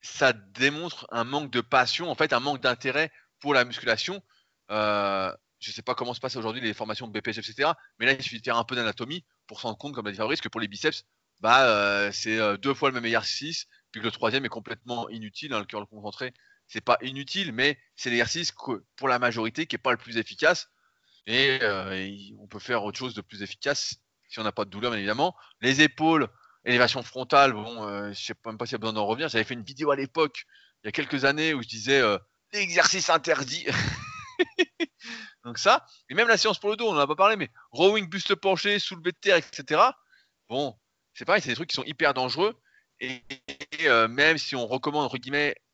[0.00, 4.22] ça démontre un manque de passion, en fait, un manque d'intérêt pour la musculation.
[4.70, 7.72] Euh, je ne sais pas comment se passe aujourd'hui les formations de BPS, etc.
[7.98, 10.12] Mais là, il suffit de faire un peu d'anatomie pour se rendre compte, comme l'a
[10.12, 11.04] dit Fabrice, que pour les biceps,
[11.40, 15.50] bah, euh, c'est deux fois le même exercice, puis que le troisième est complètement inutile.
[15.50, 16.34] Dans le curl concentré,
[16.68, 18.52] c'est pas inutile, mais c'est l'exercice
[18.96, 20.68] pour la majorité qui n'est pas le plus efficace.
[21.28, 23.96] Euh, et on peut faire autre chose de plus efficace
[24.28, 25.36] si on n'a pas de douleur, bien évidemment.
[25.60, 26.26] Les épaules,
[26.64, 29.28] élévation frontale, bon, euh, je sais même pas s'il y a besoin d'en revenir.
[29.28, 30.44] J'avais fait une vidéo à l'époque,
[30.82, 32.18] il y a quelques années, où je disais euh,
[32.52, 33.66] l'exercice interdit.
[35.44, 37.50] Donc ça, et même la séance pour le dos, on n'en a pas parlé, mais
[37.72, 39.80] rowing, buste penché, soulevé de terre, etc.
[40.48, 40.78] Bon,
[41.14, 42.54] c'est pareil, c'est des trucs qui sont hyper dangereux.
[43.00, 43.20] Et,
[44.08, 45.18] même si on recommande, entre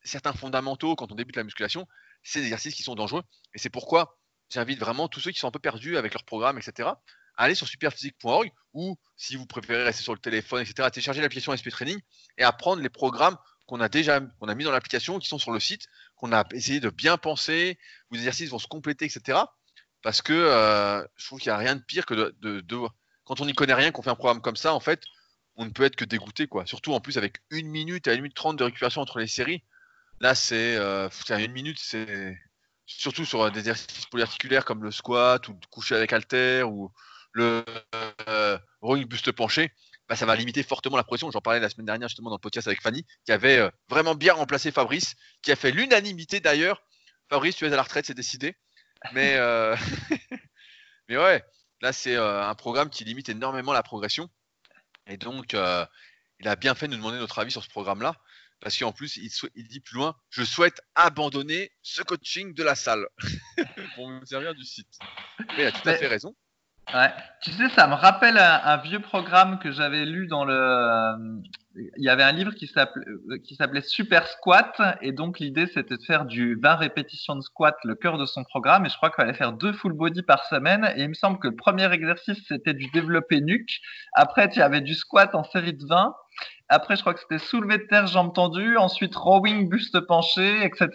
[0.03, 1.87] certains fondamentaux quand on débute la musculation,
[2.23, 3.23] c'est des exercices qui sont dangereux.
[3.55, 4.18] Et c'est pourquoi
[4.51, 6.91] j'invite vraiment tous ceux qui sont un peu perdus avec leur programme, etc.,
[7.37, 11.21] à aller sur superphysique.org ou, si vous préférez rester sur le téléphone, etc., à télécharger
[11.21, 12.01] l'application SP Training
[12.37, 13.37] et à prendre les programmes
[13.67, 15.87] qu'on a déjà a mis dans l'application, qui sont sur le site,
[16.17, 17.79] qu'on a essayé de bien penser,
[18.11, 19.39] où les exercices vont se compléter, etc.
[20.03, 22.89] Parce que euh, je trouve qu'il n'y a rien de pire que de, de,
[23.25, 25.03] quand on n'y connaît rien, qu'on fait un programme comme ça, en fait,
[25.57, 26.65] on ne peut être que dégoûté, quoi.
[26.67, 29.63] Surtout en plus avec une minute à une minute trente de récupération entre les séries.
[30.21, 32.37] Là, c'est euh, une minute, c'est
[32.89, 36.91] surtout sur des exercices polyarticulaires comme le squat ou le coucher avec halter ou
[37.33, 37.65] le
[38.29, 38.59] euh,
[39.07, 39.71] buste penché,
[40.09, 41.31] bah, ça va limiter fortement la pression.
[41.31, 44.15] J'en parlais la semaine dernière justement dans le podcast avec Fanny, qui avait euh, vraiment
[44.15, 46.83] bien remplacé Fabrice, qui a fait l'unanimité d'ailleurs.
[47.29, 48.57] Fabrice, tu es à la retraite, c'est décidé.
[49.13, 49.77] Mais, euh,
[51.09, 51.45] mais ouais,
[51.83, 54.31] là c'est un programme qui limite énormément la progression.
[55.07, 58.15] Et donc, il a bien fait de nous demander notre avis sur ce programme-là
[58.61, 63.07] parce qu'en plus, il, dit plus loin, je souhaite abandonner ce coaching de la salle
[63.95, 64.99] pour me servir du site.
[65.57, 66.35] Mais il a tout à fait raison.
[66.95, 67.11] Ouais.
[67.43, 71.41] Tu sais, ça me rappelle un, vieux programme que j'avais lu dans le.
[71.77, 76.25] Il y avait un livre qui s'appelait Super Squat, et donc l'idée c'était de faire
[76.25, 79.35] du 20 répétitions de squat le cœur de son programme, et je crois qu'il fallait
[79.35, 82.75] faire deux full body par semaine, et il me semble que le premier exercice c'était
[82.75, 83.81] du développé nuque,
[84.15, 86.17] après tu avais du squat en série de 20,
[86.71, 88.77] après, je crois que c'était soulevé de terre, jambes tendues.
[88.77, 90.89] Ensuite, rowing, buste penché, etc.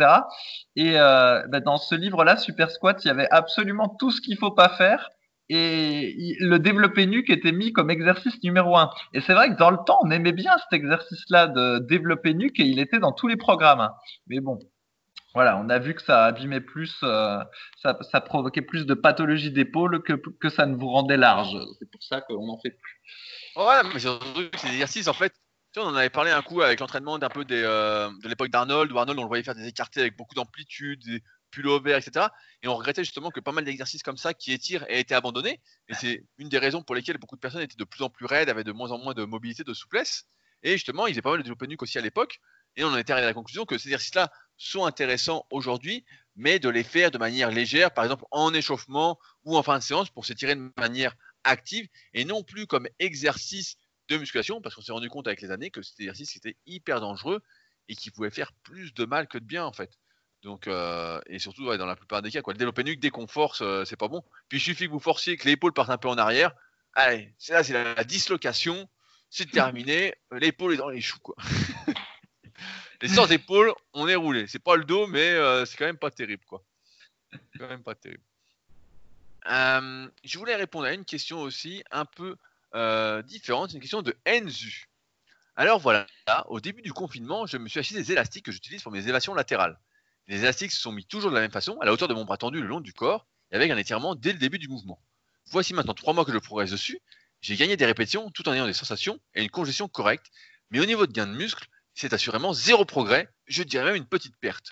[0.76, 4.38] Et euh, bah, dans ce livre-là, Super Squat, il y avait absolument tout ce qu'il
[4.38, 5.10] faut pas faire.
[5.50, 8.90] Et le développé nuque était mis comme exercice numéro un.
[9.14, 12.60] Et c'est vrai que dans le temps, on aimait bien cet exercice-là de développer nuque
[12.60, 13.90] et il était dans tous les programmes.
[14.28, 14.58] Mais bon,
[15.34, 17.44] voilà, on a vu que ça abîmait plus, euh,
[17.82, 21.58] ça, provoquait plus de pathologies d'épaule que, que ça ne vous rendait large.
[21.80, 23.02] C'est pour ça qu'on n'en fait plus.
[23.56, 25.34] Ouais, mais surtout que ces exercices, en fait,
[25.74, 28.92] tu on en avait parlé un coup avec l'entraînement d'un peu euh, de l'époque d'Arnold,
[28.92, 31.02] où Arnold, on le voyait faire des écartés avec beaucoup d'amplitude,
[31.54, 32.28] pullovers, etc.
[32.64, 35.62] Et on regrettait justement que pas mal d'exercices comme ça qui étirent aient été abandonnés.
[35.88, 38.26] Et c'est une des raisons pour lesquelles beaucoup de personnes étaient de plus en plus
[38.26, 40.26] raides, avaient de moins en moins de mobilité, de souplesse.
[40.64, 42.40] Et justement, ils faisaient pas mal de développé nuque aussi à l'époque.
[42.76, 46.58] Et on en était arrivé à la conclusion que ces exercices-là sont intéressants aujourd'hui, mais
[46.58, 50.10] de les faire de manière légère, par exemple en échauffement ou en fin de séance
[50.10, 53.78] pour s'étirer de manière active et non plus comme exercice
[54.10, 57.00] de musculation parce qu'on s'est rendu compte avec les années que cet exercice était hyper
[57.00, 57.42] dangereux
[57.90, 59.92] et qui pouvait faire plus de mal que de bien en fait.
[60.44, 62.54] Donc, euh, et surtout dans la plupart des cas, quoi.
[62.54, 64.24] Le développé nuque, dès qu'on force, euh, c'est pas bon.
[64.50, 66.54] Puis il suffit que vous forciez, que l'épaule parte un peu en arrière.
[66.96, 68.88] Allez, c'est là, c'est la, dislocation,
[69.30, 71.36] c'est terminé, l'épaule est dans les choux, quoi.
[73.02, 74.48] Et sans épaules, on est roulé.
[74.48, 76.64] C'est pas le dos, mais euh, c'est quand même pas terrible, quoi.
[77.32, 78.24] C'est quand même pas terrible.
[79.50, 82.38] Euh, je voulais répondre à une question aussi un peu
[82.76, 84.88] euh, différente, une question de Enzu.
[85.56, 86.08] Alors voilà,
[86.48, 89.34] au début du confinement, je me suis acheté des élastiques que j'utilise pour mes élévations
[89.34, 89.78] latérales.
[90.28, 92.26] Les élastiques se sont mis toujours de la même façon, à la hauteur de mon
[92.26, 95.00] bras tendu le long du corps, et avec un étirement dès le début du mouvement.
[95.48, 97.00] Voici maintenant trois mois que je progresse dessus.
[97.42, 100.28] J'ai gagné des répétitions tout en ayant des sensations et une congestion correcte,
[100.72, 104.08] mais au niveau de gain de muscle, c'est assurément zéro progrès, je dirais même une
[104.08, 104.72] petite perte.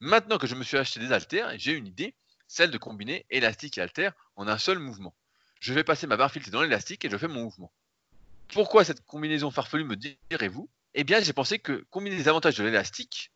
[0.00, 2.14] Maintenant que je me suis acheté des haltères, j'ai une idée,
[2.48, 5.14] celle de combiner élastique et haltère en un seul mouvement.
[5.60, 7.72] Je vais passer ma barre filtrée dans l'élastique et je fais mon mouvement.
[8.48, 10.68] Pourquoi cette combinaison farfelue me direz-vous?
[10.94, 13.30] Eh bien, j'ai pensé que combiner les avantages de l'élastique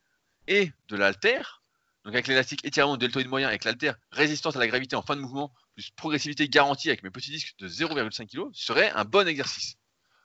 [0.46, 1.62] et de l'haltère,
[2.04, 5.20] donc avec l'élastique étirement deltoïde moyen, avec l'haltère résistance à la gravité en fin de
[5.20, 9.76] mouvement, plus progressivité garantie avec mes petits disques de 0,5 kg, serait un bon exercice.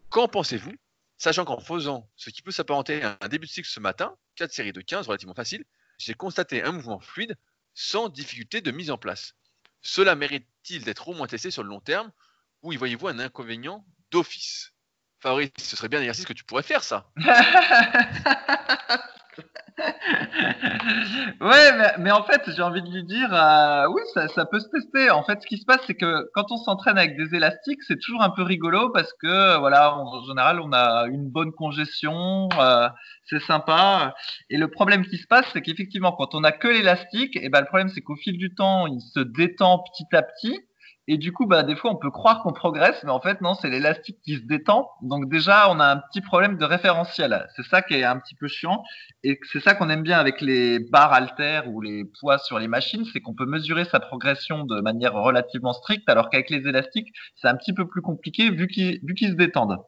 [0.09, 0.73] Qu'en pensez-vous
[1.17, 4.51] Sachant qu'en faisant ce qui peut s'apparenter à un début de cycle ce matin, 4
[4.51, 5.65] séries de 15 relativement faciles,
[5.99, 7.37] j'ai constaté un mouvement fluide
[7.75, 9.35] sans difficulté de mise en place.
[9.81, 12.11] Cela mérite-t-il d'être au moins testé sur le long terme
[12.63, 14.73] ou y voyez-vous un inconvénient d'office?
[15.19, 17.11] Fabrice, ce serait bien un exercice que tu pourrais faire, ça.
[21.41, 25.09] ouais, mais, en fait, j'ai envie de lui dire, euh, oui, ça, peut se tester.
[25.09, 27.99] En fait, ce qui se passe, c'est que quand on s'entraîne avec des élastiques, c'est
[27.99, 32.87] toujours un peu rigolo parce que, voilà, en général, on a une bonne congestion, euh,
[33.25, 34.13] c'est sympa.
[34.49, 37.49] Et le problème qui se passe, c'est qu'effectivement, quand on a que l'élastique, et eh
[37.49, 40.59] ben, le problème, c'est qu'au fil du temps, il se détend petit à petit.
[41.13, 43.53] Et du coup, bah, des fois, on peut croire qu'on progresse, mais en fait, non,
[43.53, 44.89] c'est l'élastique qui se détend.
[45.01, 47.49] Donc déjà, on a un petit problème de référentiel.
[47.53, 48.81] C'est ça qui est un petit peu chiant.
[49.21, 52.69] Et c'est ça qu'on aime bien avec les barres haltères ou les poids sur les
[52.69, 57.09] machines, c'est qu'on peut mesurer sa progression de manière relativement stricte, alors qu'avec les élastiques,
[57.35, 59.79] c'est un petit peu plus compliqué vu qu'ils se détendent.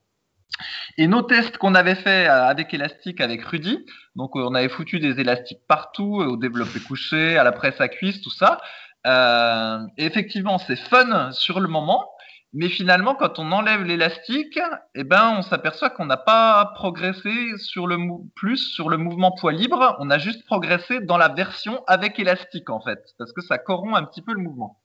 [0.97, 3.85] Et nos tests qu'on avait fait euh, avec élastique avec Rudy,
[4.17, 8.21] donc on avait foutu des élastiques partout, au développé couché, à la presse à cuisse,
[8.21, 8.59] tout ça.
[9.05, 12.09] Euh, effectivement, c'est fun sur le moment,
[12.53, 14.59] mais finalement, quand on enlève l'élastique,
[14.95, 17.97] eh ben, on s'aperçoit qu'on n'a pas progressé sur le
[18.35, 19.97] plus sur le mouvement poids libre.
[19.99, 23.95] On a juste progressé dans la version avec élastique en fait, parce que ça corrompt
[23.95, 24.79] un petit peu le mouvement.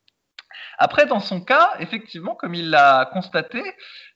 [0.79, 3.63] Après, dans son cas, effectivement, comme il l'a constaté,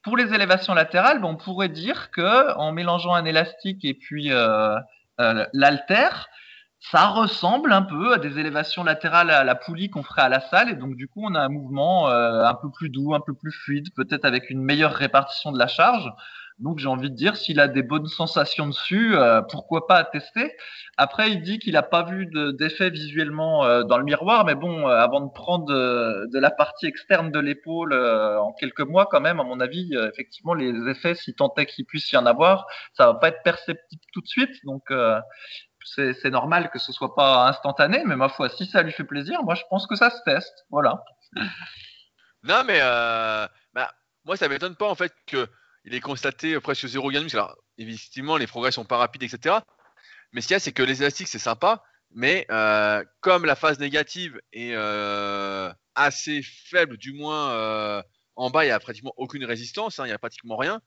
[0.02, 4.32] pour les élévations latérales, ben, on pourrait dire que en mélangeant un élastique et puis
[4.32, 4.76] euh,
[5.20, 6.28] euh, l'altère,
[6.90, 10.40] ça ressemble un peu à des élévations latérales à la poulie qu'on ferait à la
[10.40, 13.20] salle et donc du coup on a un mouvement euh, un peu plus doux, un
[13.20, 16.10] peu plus fluide, peut-être avec une meilleure répartition de la charge.
[16.58, 20.52] Donc j'ai envie de dire s'il a des bonnes sensations dessus, euh, pourquoi pas tester.
[20.96, 22.28] Après il dit qu'il n'a pas vu
[22.58, 27.30] d'effet visuellement euh, dans le miroir, mais bon avant de prendre de, la partie externe
[27.30, 31.54] de l'épaule en quelques mois quand même, à mon avis effectivement les effets si tant
[31.56, 34.64] est qu'il puisse y en avoir, ça va pas être perceptible tout de suite.
[34.64, 34.90] Donc
[35.84, 39.42] c'est normal que ce soit pas instantané, mais ma foi, si ça lui fait plaisir,
[39.42, 40.66] moi je pense que ça se teste.
[40.70, 41.02] Voilà.
[42.44, 43.92] Non, mais euh, bah,
[44.24, 47.38] moi ça m'étonne pas en fait qu'il ait constaté presque zéro gain de muscle.
[47.38, 49.56] Alors, évidemment, les progrès sont pas rapides, etc.
[50.32, 53.54] Mais ce qu'il y a, c'est que les élastiques, c'est sympa, mais euh, comme la
[53.54, 58.02] phase négative est euh, assez faible, du moins
[58.36, 60.80] en bas, il n'y a pratiquement aucune résistance, hein, il n'y a pratiquement rien.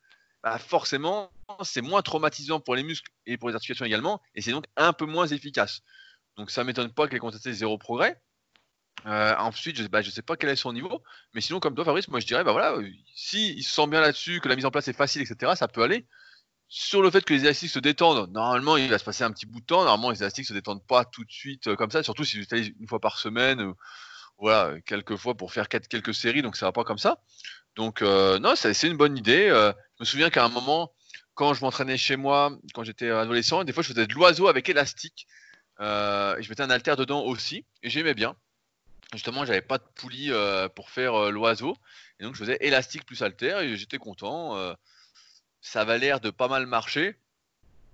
[0.46, 1.32] Bah, forcément,
[1.64, 4.94] c'est moins traumatisant pour les muscles et pour les articulations également, et c'est donc un
[4.94, 5.82] peu moins efficace.
[6.38, 8.22] Donc ça m'étonne pas qu'elle constaté zéro progrès.
[9.08, 11.02] Euh, ensuite, je ne bah, sais pas quel est son niveau,
[11.34, 12.78] mais sinon, comme toi, Fabrice, moi je dirais, bah voilà,
[13.16, 15.68] si il se sent bien là-dessus, que la mise en place est facile, etc., ça
[15.68, 16.06] peut aller.
[16.68, 19.48] Sur le fait que les élastiques se détendent, normalement, il va se passer un petit
[19.48, 19.84] bout de temps.
[19.84, 22.72] Normalement, les élastiques se détendent pas tout de suite euh, comme ça, surtout si j'utilise
[22.80, 23.74] une fois par semaine, euh,
[24.38, 27.24] voilà, quelques fois pour faire quelques séries, donc ça va pas comme ça.
[27.76, 29.74] Donc, non, c'est une bonne idée.
[29.98, 30.94] Je me souviens qu'à un moment,
[31.36, 34.68] quand je m'entraînais chez moi, quand j'étais adolescent, des fois je faisais de l'oiseau avec
[34.68, 35.28] élastique.
[35.80, 37.66] Euh, et je mettais un haltère dedans aussi.
[37.82, 38.36] Et j'aimais bien.
[39.14, 41.78] Justement, j'avais pas de poulie euh, pour faire euh, l'oiseau.
[42.20, 44.76] Et donc je faisais élastique plus haltère et j'étais content.
[45.62, 47.18] ça avait l'air de pas mal marcher.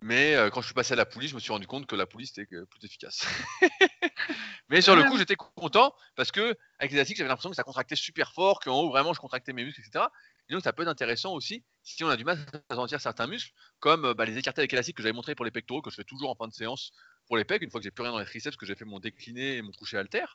[0.04, 2.08] Mais quand je suis passé à la poulie, je me suis rendu compte que la
[2.08, 3.28] poulie c'était plus efficace.
[4.70, 7.96] mais sur le coup, j'étais content parce que avec l'élastique, j'avais l'impression que ça contractait
[7.96, 10.06] super fort, qu'en haut vraiment je contractais mes muscles, etc
[10.52, 12.38] donc, ça peut être intéressant aussi si on a du mal
[12.70, 15.46] à sentir certains muscles, comme euh, bah, les écartés avec élastique que j'avais montré pour
[15.46, 16.92] les pectoraux, que je fais toujours en fin de séance
[17.28, 18.86] pour les pecs, une fois que j'ai plus rien dans les triceps, que j'ai fait
[18.86, 20.26] mon décliné et mon coucher alter.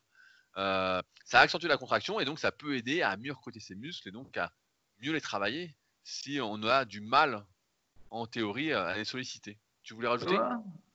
[0.56, 4.08] Euh, ça accentue la contraction et donc ça peut aider à mieux recruter ces muscles
[4.08, 4.52] et donc à
[5.02, 7.44] mieux les travailler si on a du mal
[8.10, 9.58] en théorie à les solliciter.
[9.82, 10.38] Tu voulais rajouter?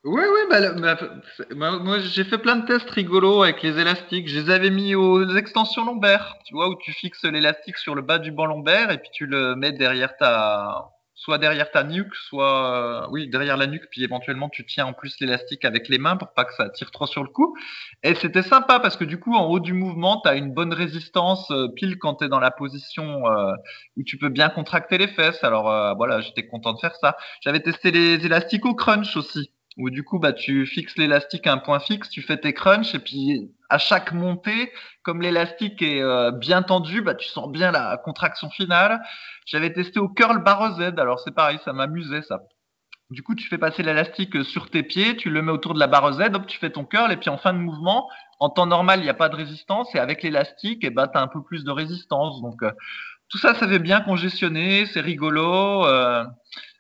[0.03, 4.27] Oui, oui, bah, moi j'ai fait plein de tests rigolos avec les élastiques.
[4.27, 8.01] Je les avais mis aux extensions lombaires, tu vois, où tu fixes l'élastique sur le
[8.01, 12.15] bas du banc lombaire et puis tu le mets derrière ta, soit derrière ta nuque,
[12.15, 16.17] soit oui derrière la nuque, puis éventuellement tu tiens en plus l'élastique avec les mains
[16.17, 17.55] pour pas que ça tire trop sur le cou.
[18.01, 20.73] Et c'était sympa parce que du coup en haut du mouvement, tu as une bonne
[20.73, 23.53] résistance euh, pile quand tu es dans la position euh,
[23.97, 25.43] où tu peux bien contracter les fesses.
[25.43, 27.17] Alors euh, voilà, j'étais content de faire ça.
[27.41, 31.53] J'avais testé les élastiques au crunch aussi où du coup bah tu fixes l'élastique à
[31.53, 34.71] un point fixe, tu fais tes crunchs et puis à chaque montée,
[35.03, 39.01] comme l'élastique est euh, bien tendu, bah tu sens bien la contraction finale.
[39.45, 42.41] J'avais testé au curl barre Z, alors c'est pareil, ça m'amusait ça.
[43.11, 45.87] Du coup, tu fais passer l'élastique sur tes pieds, tu le mets autour de la
[45.87, 48.09] barre Z, hop, tu fais ton curl et puis en fin de mouvement,
[48.39, 51.17] en temps normal, il n'y a pas de résistance et avec l'élastique, eh bah tu
[51.17, 52.41] as un peu plus de résistance.
[52.41, 52.71] Donc euh,
[53.29, 55.85] tout ça, ça fait bien congestionner, c'est rigolo.
[55.85, 56.25] Euh,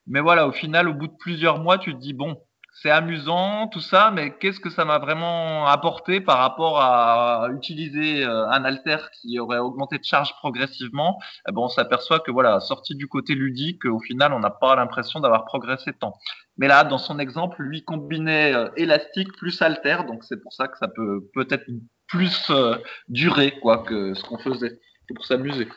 [0.07, 2.37] mais voilà, au final, au bout de plusieurs mois, tu te dis bon,
[2.81, 8.23] c'est amusant, tout ça, mais qu'est-ce que ça m'a vraiment apporté par rapport à utiliser
[8.23, 11.19] euh, un alter qui aurait augmenté de charge progressivement?
[11.47, 14.75] Eh ben, On s'aperçoit que voilà, sorti du côté ludique, au final, on n'a pas
[14.75, 16.13] l'impression d'avoir progressé tant.
[16.57, 20.67] Mais là, dans son exemple, lui combinait euh, élastique plus alter, donc c'est pour ça
[20.67, 21.65] que ça peut peut-être
[22.07, 22.77] plus euh,
[23.09, 24.79] durer quoi que ce qu'on faisait.
[25.13, 25.67] Pour s'amuser.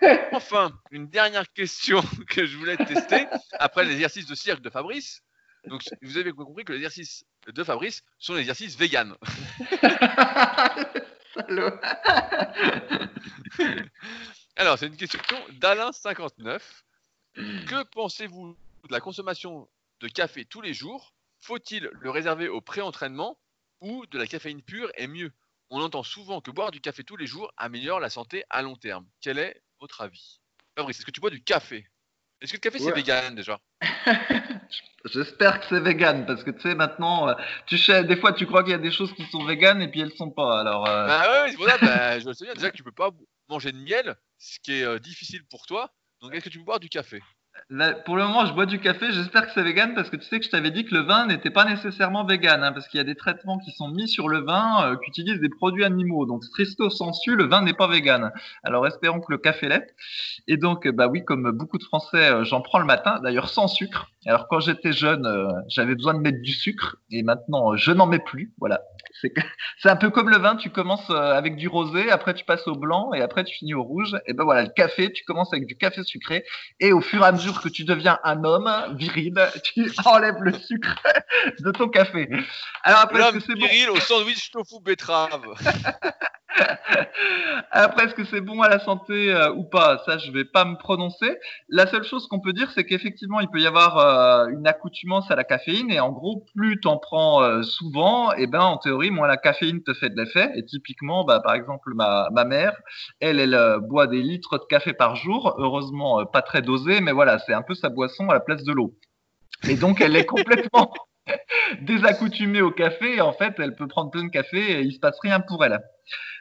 [0.32, 5.22] enfin, une dernière question que je voulais tester après l'exercice de cirque de Fabrice.
[5.66, 9.16] Donc, vous avez compris que l'exercice de Fabrice sont les exercices vegan.
[14.56, 16.60] Alors, c'est une question d'Alain59.
[17.34, 18.56] Que pensez-vous
[18.88, 19.68] de la consommation
[20.00, 21.12] de café tous les jours?
[21.40, 23.38] Faut-il le réserver au pré-entraînement
[23.80, 25.32] ou de la caféine pure est mieux?
[25.70, 28.76] On entend souvent que boire du café tous les jours améliore la santé à long
[28.76, 29.06] terme.
[29.20, 30.40] Quel est votre avis?
[30.76, 31.86] Fabrice, est-ce que tu bois du café?
[32.40, 33.60] Est-ce que le café c'est vegan déjà?
[35.04, 37.34] J'espère que c'est vegan parce que tu sais maintenant, euh,
[37.66, 39.88] tu sais, des fois tu crois qu'il y a des choses qui sont vegan et
[39.88, 40.60] puis elles sont pas.
[40.60, 40.88] Alors.
[40.88, 41.06] Euh...
[41.06, 43.10] Bah ouais, voilà, bah, je sais bien déjà que tu peux pas
[43.48, 45.92] manger de miel, ce qui est euh, difficile pour toi.
[46.20, 47.20] Donc est-ce que tu peux boire du café?
[48.06, 49.12] Pour le moment, je bois du café.
[49.12, 51.26] J'espère que c'est vegan parce que tu sais que je t'avais dit que le vin
[51.26, 54.30] n'était pas nécessairement vegan, hein, parce qu'il y a des traitements qui sont mis sur
[54.30, 56.24] le vin euh, qui utilisent des produits animaux.
[56.24, 58.32] Donc, stricto sensu, le vin n'est pas vegan.
[58.64, 59.94] Alors, espérons que le café l'est.
[60.46, 63.68] Et donc, bah oui, comme beaucoup de Français, euh, j'en prends le matin, d'ailleurs sans
[63.68, 64.10] sucre.
[64.28, 68.06] Alors, quand j'étais jeune, euh, j'avais besoin de mettre du sucre, et maintenant, je n'en
[68.06, 68.52] mets plus.
[68.58, 68.82] Voilà.
[69.78, 70.56] C'est un peu comme le vin.
[70.56, 73.82] Tu commences avec du rosé, après tu passes au blanc, et après tu finis au
[73.82, 74.14] rouge.
[74.26, 76.44] Et ben voilà, le café, tu commences avec du café sucré,
[76.78, 80.52] et au fur et à mesure que tu deviens un homme viril, tu enlèves le
[80.52, 81.02] sucre
[81.60, 82.28] de ton café.
[82.82, 85.40] Alors après, est-ce que c'est viril au sandwich tofu betterave
[87.70, 90.02] Après, est-ce que c'est bon à la santé euh, ou pas?
[90.06, 91.36] Ça, je vais pas me prononcer.
[91.68, 94.17] La seule chose qu'on peut dire, c'est qu'effectivement, il peut y avoir euh,
[94.50, 95.90] une accoutumance à la caféine.
[95.90, 99.28] Et en gros, plus tu en prends euh, souvent, et eh ben, en théorie, moins
[99.28, 100.50] la caféine te fait de l'effet.
[100.56, 102.76] Et typiquement, bah, par exemple, ma, ma mère,
[103.20, 105.54] elle, elle boit des litres de café par jour.
[105.58, 108.72] Heureusement, pas très dosé, mais voilà, c'est un peu sa boisson à la place de
[108.72, 108.94] l'eau.
[109.68, 110.92] Et donc, elle est complètement
[111.82, 113.16] désaccoutumée au café.
[113.16, 115.64] Et en fait, elle peut prendre plein de café et il se passe rien pour
[115.64, 115.80] elle.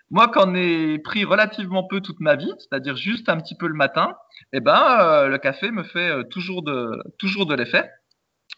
[0.10, 3.74] Moi, quand ai pris relativement peu toute ma vie, c'est-à-dire juste un petit peu le
[3.74, 4.16] matin,
[4.54, 7.90] eh ben, euh, le café me fait euh, toujours de, toujours de l'effet.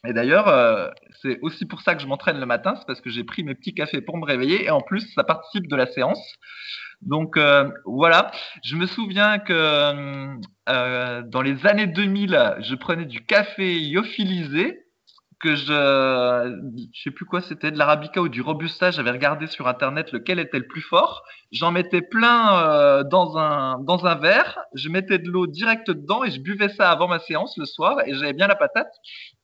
[0.08, 0.90] Et d'ailleurs, euh,
[1.22, 3.56] c'est aussi pour ça que je m'entraîne le matin, c'est parce que j'ai pris mes
[3.56, 6.22] petits cafés pour me réveiller et en plus, ça participe de la séance.
[7.02, 7.40] Donc
[7.86, 8.32] voilà,
[8.64, 10.38] je me souviens que
[10.68, 14.89] dans les années 2000, je prenais du café lyophilisé
[15.40, 18.92] que je, je sais plus quoi c'était, de l'arabica ou du robusta.
[18.92, 21.24] J'avais regardé sur internet lequel était le plus fort.
[21.52, 24.60] J'en mettais plein euh, dans un dans un verre.
[24.74, 27.98] Je mettais de l'eau directe dedans et je buvais ça avant ma séance le soir
[28.06, 28.92] et j'avais bien la patate.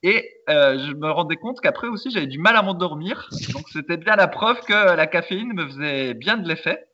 [0.03, 3.29] Et euh, je me rendais compte qu'après aussi j'avais du mal à m'endormir.
[3.53, 6.87] Donc c'était bien la preuve que la caféine me faisait bien de l'effet.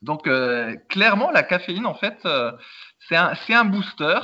[0.00, 2.26] Donc euh, clairement la caféine en fait
[3.08, 4.18] c'est un c'est un booster.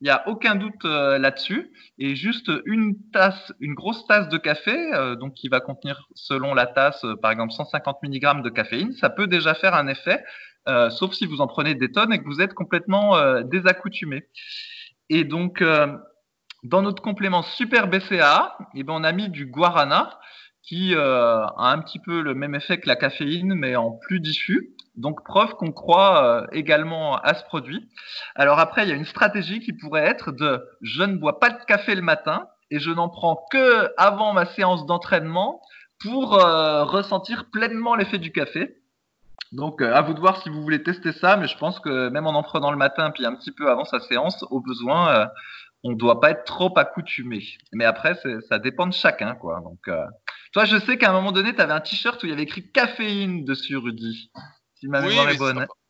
[0.00, 1.72] Il n'y a aucun doute euh, là-dessus.
[1.98, 6.52] Et juste une tasse, une grosse tasse de café, euh, donc qui va contenir, selon
[6.52, 10.22] la tasse, euh, par exemple 150 mg de caféine, ça peut déjà faire un effet,
[10.90, 14.28] sauf si vous en prenez des tonnes et que vous êtes complètement désaccoutumé.
[15.10, 15.62] Et donc,
[16.62, 20.18] dans notre complément Super BCA, eh ben, on a mis du guarana
[20.62, 24.73] qui a un petit peu le même effet que la caféine, mais en plus diffus.
[24.96, 27.88] Donc preuve qu'on croit euh, également à ce produit.
[28.36, 31.50] Alors après, il y a une stratégie qui pourrait être de je ne bois pas
[31.50, 35.60] de café le matin et je n'en prends que avant ma séance d'entraînement
[36.00, 38.76] pour euh, ressentir pleinement l'effet du café.
[39.50, 42.08] Donc euh, à vous de voir si vous voulez tester ça, mais je pense que
[42.10, 45.28] même en en prenant le matin puis un petit peu avant sa séance, au besoin,
[45.82, 47.44] on ne doit pas être trop accoutumé.
[47.72, 48.16] Mais après,
[48.48, 49.60] ça dépend de chacun, quoi.
[49.60, 49.88] Donc
[50.52, 52.44] toi, je sais qu'à un moment donné, tu avais un t-shirt où il y avait
[52.44, 54.30] écrit caféine dessus, Rudy
[54.88, 55.18] oui,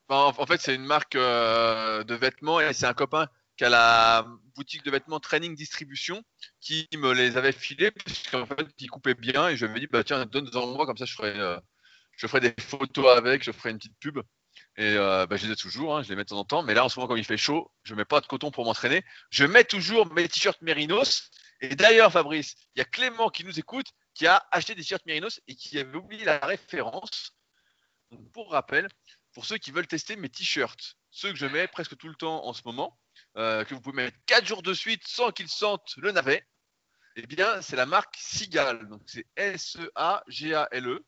[0.08, 4.26] En, fait, c'est une marque euh, de vêtements et c'est un copain qu'à la
[4.56, 6.22] boutique de vêtements Training Distribution
[6.60, 9.86] qui me les avait filés parce qu'en fait ils coupaient bien et je me dit
[9.86, 11.58] bah tiens donne-en moi comme ça je ferai euh,
[12.16, 14.20] je ferai des photos avec je ferai une petite pub.
[14.76, 16.62] Et euh, bah, je les ai toujours hein, je les mets de temps en temps
[16.62, 18.64] mais là en ce moment comme il fait chaud je mets pas de coton pour
[18.64, 19.04] m'entraîner.
[19.30, 21.30] Je mets toujours mes t-shirts Mérinos
[21.60, 25.06] et d'ailleurs Fabrice il y a Clément qui nous écoute qui a acheté des t-shirts
[25.06, 27.32] Mérinos et qui avait oublié la référence
[28.32, 28.88] pour rappel
[29.32, 32.44] pour ceux qui veulent tester mes t-shirts ceux que je mets presque tout le temps
[32.44, 32.98] en ce moment
[33.36, 36.44] euh, que vous pouvez mettre 4 jours de suite sans qu'ils sentent le navet,
[37.16, 38.16] eh bien, c'est la marque.
[38.88, 41.04] Donc, c'est S-E-A-G-A-L-E.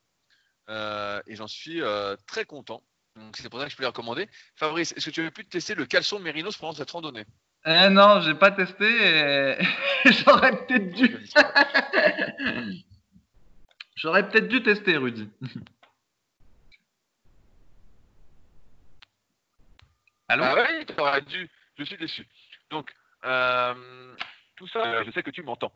[0.68, 2.82] Euh, et j'en suis euh, très content.
[3.16, 4.28] Donc, c'est pour ça que je peux les recommander.
[4.56, 7.24] Fabrice, est-ce que tu avais pu tester le caleçon Mérinos pendant cette randonnée?
[7.64, 9.58] Eh non, j'ai pas testé et
[10.24, 11.26] j'aurais peut-être dû.
[13.96, 15.30] J'aurais peut-être dû tester, Rudy.
[20.28, 21.48] Allô Ah oui, tu aurais dû.
[21.78, 22.26] Je suis déçu.
[22.70, 22.92] Donc,
[23.24, 24.14] euh,
[24.56, 25.72] tout ça, je sais que tu m'entends.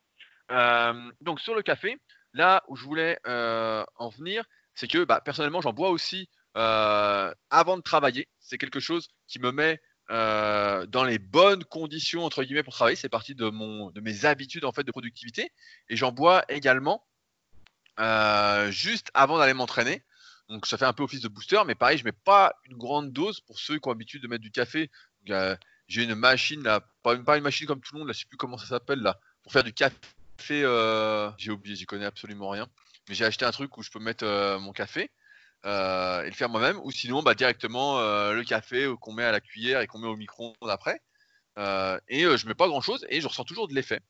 [0.50, 1.98] Euh, donc, sur le café,
[2.32, 4.44] là où je voulais euh, en venir,
[4.74, 8.28] c'est que bah, personnellement, j'en bois aussi avant de travailler.
[8.40, 12.96] C'est quelque chose qui me met dans les bonnes conditions entre guillemets pour travailler.
[12.96, 15.52] C'est partie de mon, de mes habitudes en fait de productivité.
[15.88, 17.06] Et j'en bois également
[18.70, 20.02] juste avant d'aller m'entraîner.
[20.50, 23.12] Donc ça fait un peu office de booster, mais pareil, je mets pas une grande
[23.12, 24.90] dose pour ceux qui ont l'habitude de mettre du café.
[25.24, 28.36] J'ai une machine là, pas une, machine comme tout le monde, là, je sais plus
[28.36, 29.96] comment ça s'appelle là, pour faire du café.
[30.50, 32.66] euh, j'ai oublié, j'y connais absolument rien.
[33.08, 35.10] Mais j'ai acheté un truc où je peux mettre euh, mon café
[35.66, 38.00] euh, et le faire moi-même, ou sinon bah, directement
[38.32, 41.00] le café qu'on met à la cuillère et qu'on met au micro-ondes après.
[42.08, 44.00] Et je mets pas grand-chose et je ressens toujours de l'effet.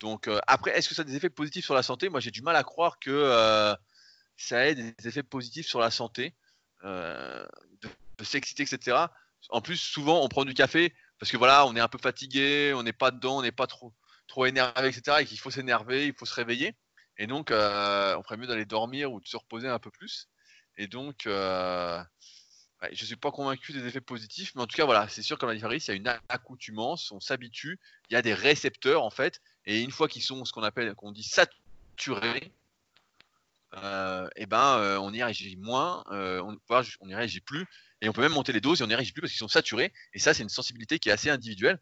[0.00, 2.10] Donc après, est-ce que ça a des effets positifs sur la santé?
[2.10, 3.74] Moi, j'ai du mal à croire que
[4.38, 6.34] ça ait des effets positifs sur la santé,
[6.84, 7.46] euh,
[7.82, 8.96] de, s'exciter, etc.
[9.50, 12.72] En plus, souvent, on prend du café parce que voilà, on est un peu fatigué,
[12.74, 13.92] on n'est pas dedans, on n'est pas trop
[14.28, 15.18] trop énervé, etc.
[15.20, 16.74] Et qu'il faut s'énerver, il faut se réveiller.
[17.16, 20.28] Et donc, euh, on ferait mieux d'aller dormir ou de se reposer un peu plus.
[20.76, 22.00] Et donc, euh,
[22.92, 25.48] je suis pas convaincu des effets positifs, mais en tout cas, voilà, c'est sûr, comme
[25.48, 29.02] l'a dit Fabrice, il y a une accoutumance, on s'habitue, il y a des récepteurs
[29.02, 32.52] en fait, et une fois qu'ils sont ce qu'on appelle, qu'on dit saturés,
[33.74, 36.56] euh, et ben, euh, on y réagit moins, euh, on,
[37.00, 37.66] on n'y réagit plus,
[38.00, 39.48] et on peut même monter les doses et on n'y réagit plus parce qu'ils sont
[39.48, 39.92] saturés.
[40.14, 41.78] Et ça, c'est une sensibilité qui est assez individuelle.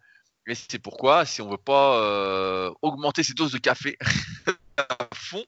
[0.48, 3.96] Et c'est pourquoi, si on veut pas augmenter ses doses de café
[4.76, 5.44] à fond,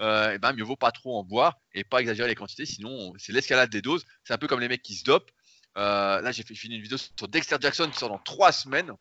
[0.00, 3.12] et ben mieux vaut pas trop en boire et pas exagérer les quantités, sinon on-
[3.18, 4.04] c'est l'escalade des doses.
[4.24, 5.30] C'est un peu comme les mecs qui se dopent.
[5.76, 8.92] Là, j'ai fini une vidéo sur Dexter Jackson qui sort dans trois semaines.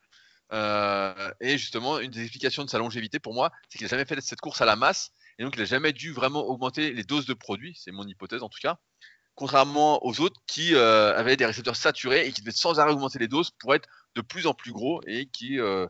[0.51, 4.19] Et justement, une des explications de sa longévité pour moi, c'est qu'il n'a jamais fait
[4.21, 7.25] cette course à la masse et donc il n'a jamais dû vraiment augmenter les doses
[7.25, 7.73] de produits.
[7.81, 8.77] C'est mon hypothèse en tout cas.
[9.35, 13.19] Contrairement aux autres qui euh, avaient des récepteurs saturés et qui devaient sans arrêt augmenter
[13.19, 15.87] les doses pour être de plus en plus gros et qui euh,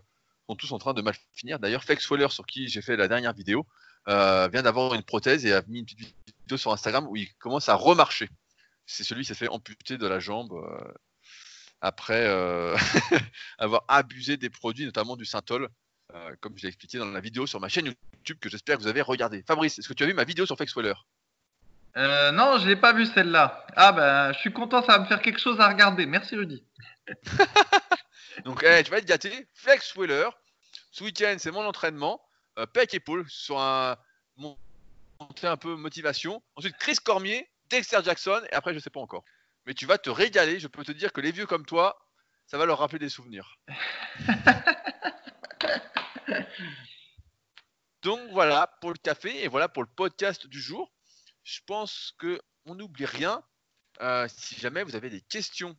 [0.47, 1.58] sont tous en train de mal finir.
[1.58, 3.66] D'ailleurs, Flex Waller, sur qui j'ai fait la dernière vidéo,
[4.08, 7.34] euh, vient d'avoir une prothèse et a mis une petite vidéo sur Instagram où il
[7.39, 8.30] commence à remarcher.
[8.86, 10.54] C'est celui qui s'est fait amputer de la jambe
[11.82, 12.28] après
[13.58, 15.70] avoir abusé des produits, notamment du synthol,
[16.14, 18.82] euh, comme je l'ai expliqué dans la vidéo sur ma chaîne YouTube que j'espère que
[18.84, 19.43] vous avez regardé.
[19.47, 20.93] Fabrice, est-ce que tu as vu ma vidéo sur Flex Waller
[21.97, 23.66] Euh, non, je l'ai pas vu celle-là.
[23.76, 26.05] Ah ben, je suis content, ça va me faire quelque chose à regarder.
[26.05, 26.64] Merci Rudy.
[28.45, 29.47] Donc, eh, tu vas être gâté.
[29.53, 30.30] Flex Wheeler.
[30.91, 32.22] Ce week-end, c'est mon entraînement.
[32.57, 33.97] Euh, pec épaule sur un
[34.38, 34.57] mon-
[35.20, 36.41] monter un peu motivation.
[36.55, 39.24] Ensuite, Chris Cormier, Dexter Jackson, et après, je sais pas encore.
[39.66, 40.60] Mais tu vas te régaler.
[40.60, 41.99] Je peux te dire que les vieux comme toi,
[42.47, 43.57] ça va leur rappeler des souvenirs.
[48.01, 50.91] Donc voilà pour le café et voilà pour le podcast du jour.
[51.43, 53.43] Je pense que on n'oublie rien.
[54.01, 55.76] Euh, si jamais vous avez des questions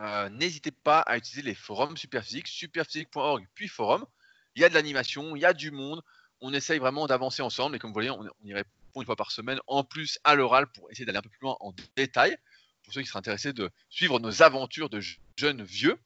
[0.00, 4.06] euh, n'hésitez pas à utiliser les forums Superphysique, superphysique.org puis forum.
[4.54, 6.02] Il y a de l'animation, il y a du monde.
[6.40, 9.16] On essaye vraiment d'avancer ensemble et comme vous voyez, on, on y répond une fois
[9.16, 12.36] par semaine en plus à l'oral pour essayer d'aller un peu plus loin en détail.
[12.84, 15.98] Pour ceux qui seraient intéressés de suivre nos aventures de je- jeunes vieux.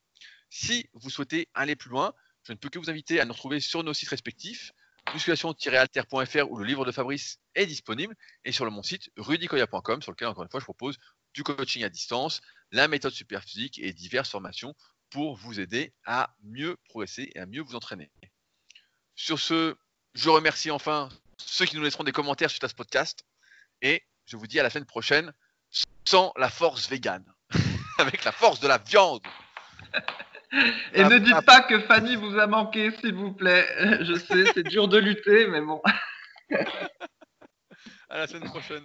[0.48, 3.60] Si vous souhaitez aller plus loin, je ne peux que vous inviter à nous retrouver
[3.60, 4.72] sur nos sites respectifs
[5.14, 8.14] musculation-alter.fr où le livre de Fabrice est disponible
[8.44, 10.98] et sur mon site rudicoya.com sur lequel encore une fois je propose
[11.34, 12.40] du coaching à distance,
[12.70, 14.74] la méthode superphysique et diverses formations
[15.10, 18.10] pour vous aider à mieux progresser et à mieux vous entraîner.
[19.14, 19.76] Sur ce,
[20.14, 21.08] je remercie enfin
[21.38, 23.26] ceux qui nous laisseront des commentaires suite à ce podcast
[23.82, 25.32] et je vous dis à la semaine prochaine
[26.06, 27.24] sans la force végane,
[27.98, 29.22] avec la force de la viande.
[30.52, 31.18] Et Ah, ne ah.
[31.18, 33.66] dites pas que Fanny vous a manqué, s'il vous plaît.
[34.02, 35.80] Je sais, c'est dur de lutter, mais bon.
[38.10, 38.84] À la semaine prochaine.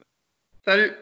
[0.64, 0.94] Salut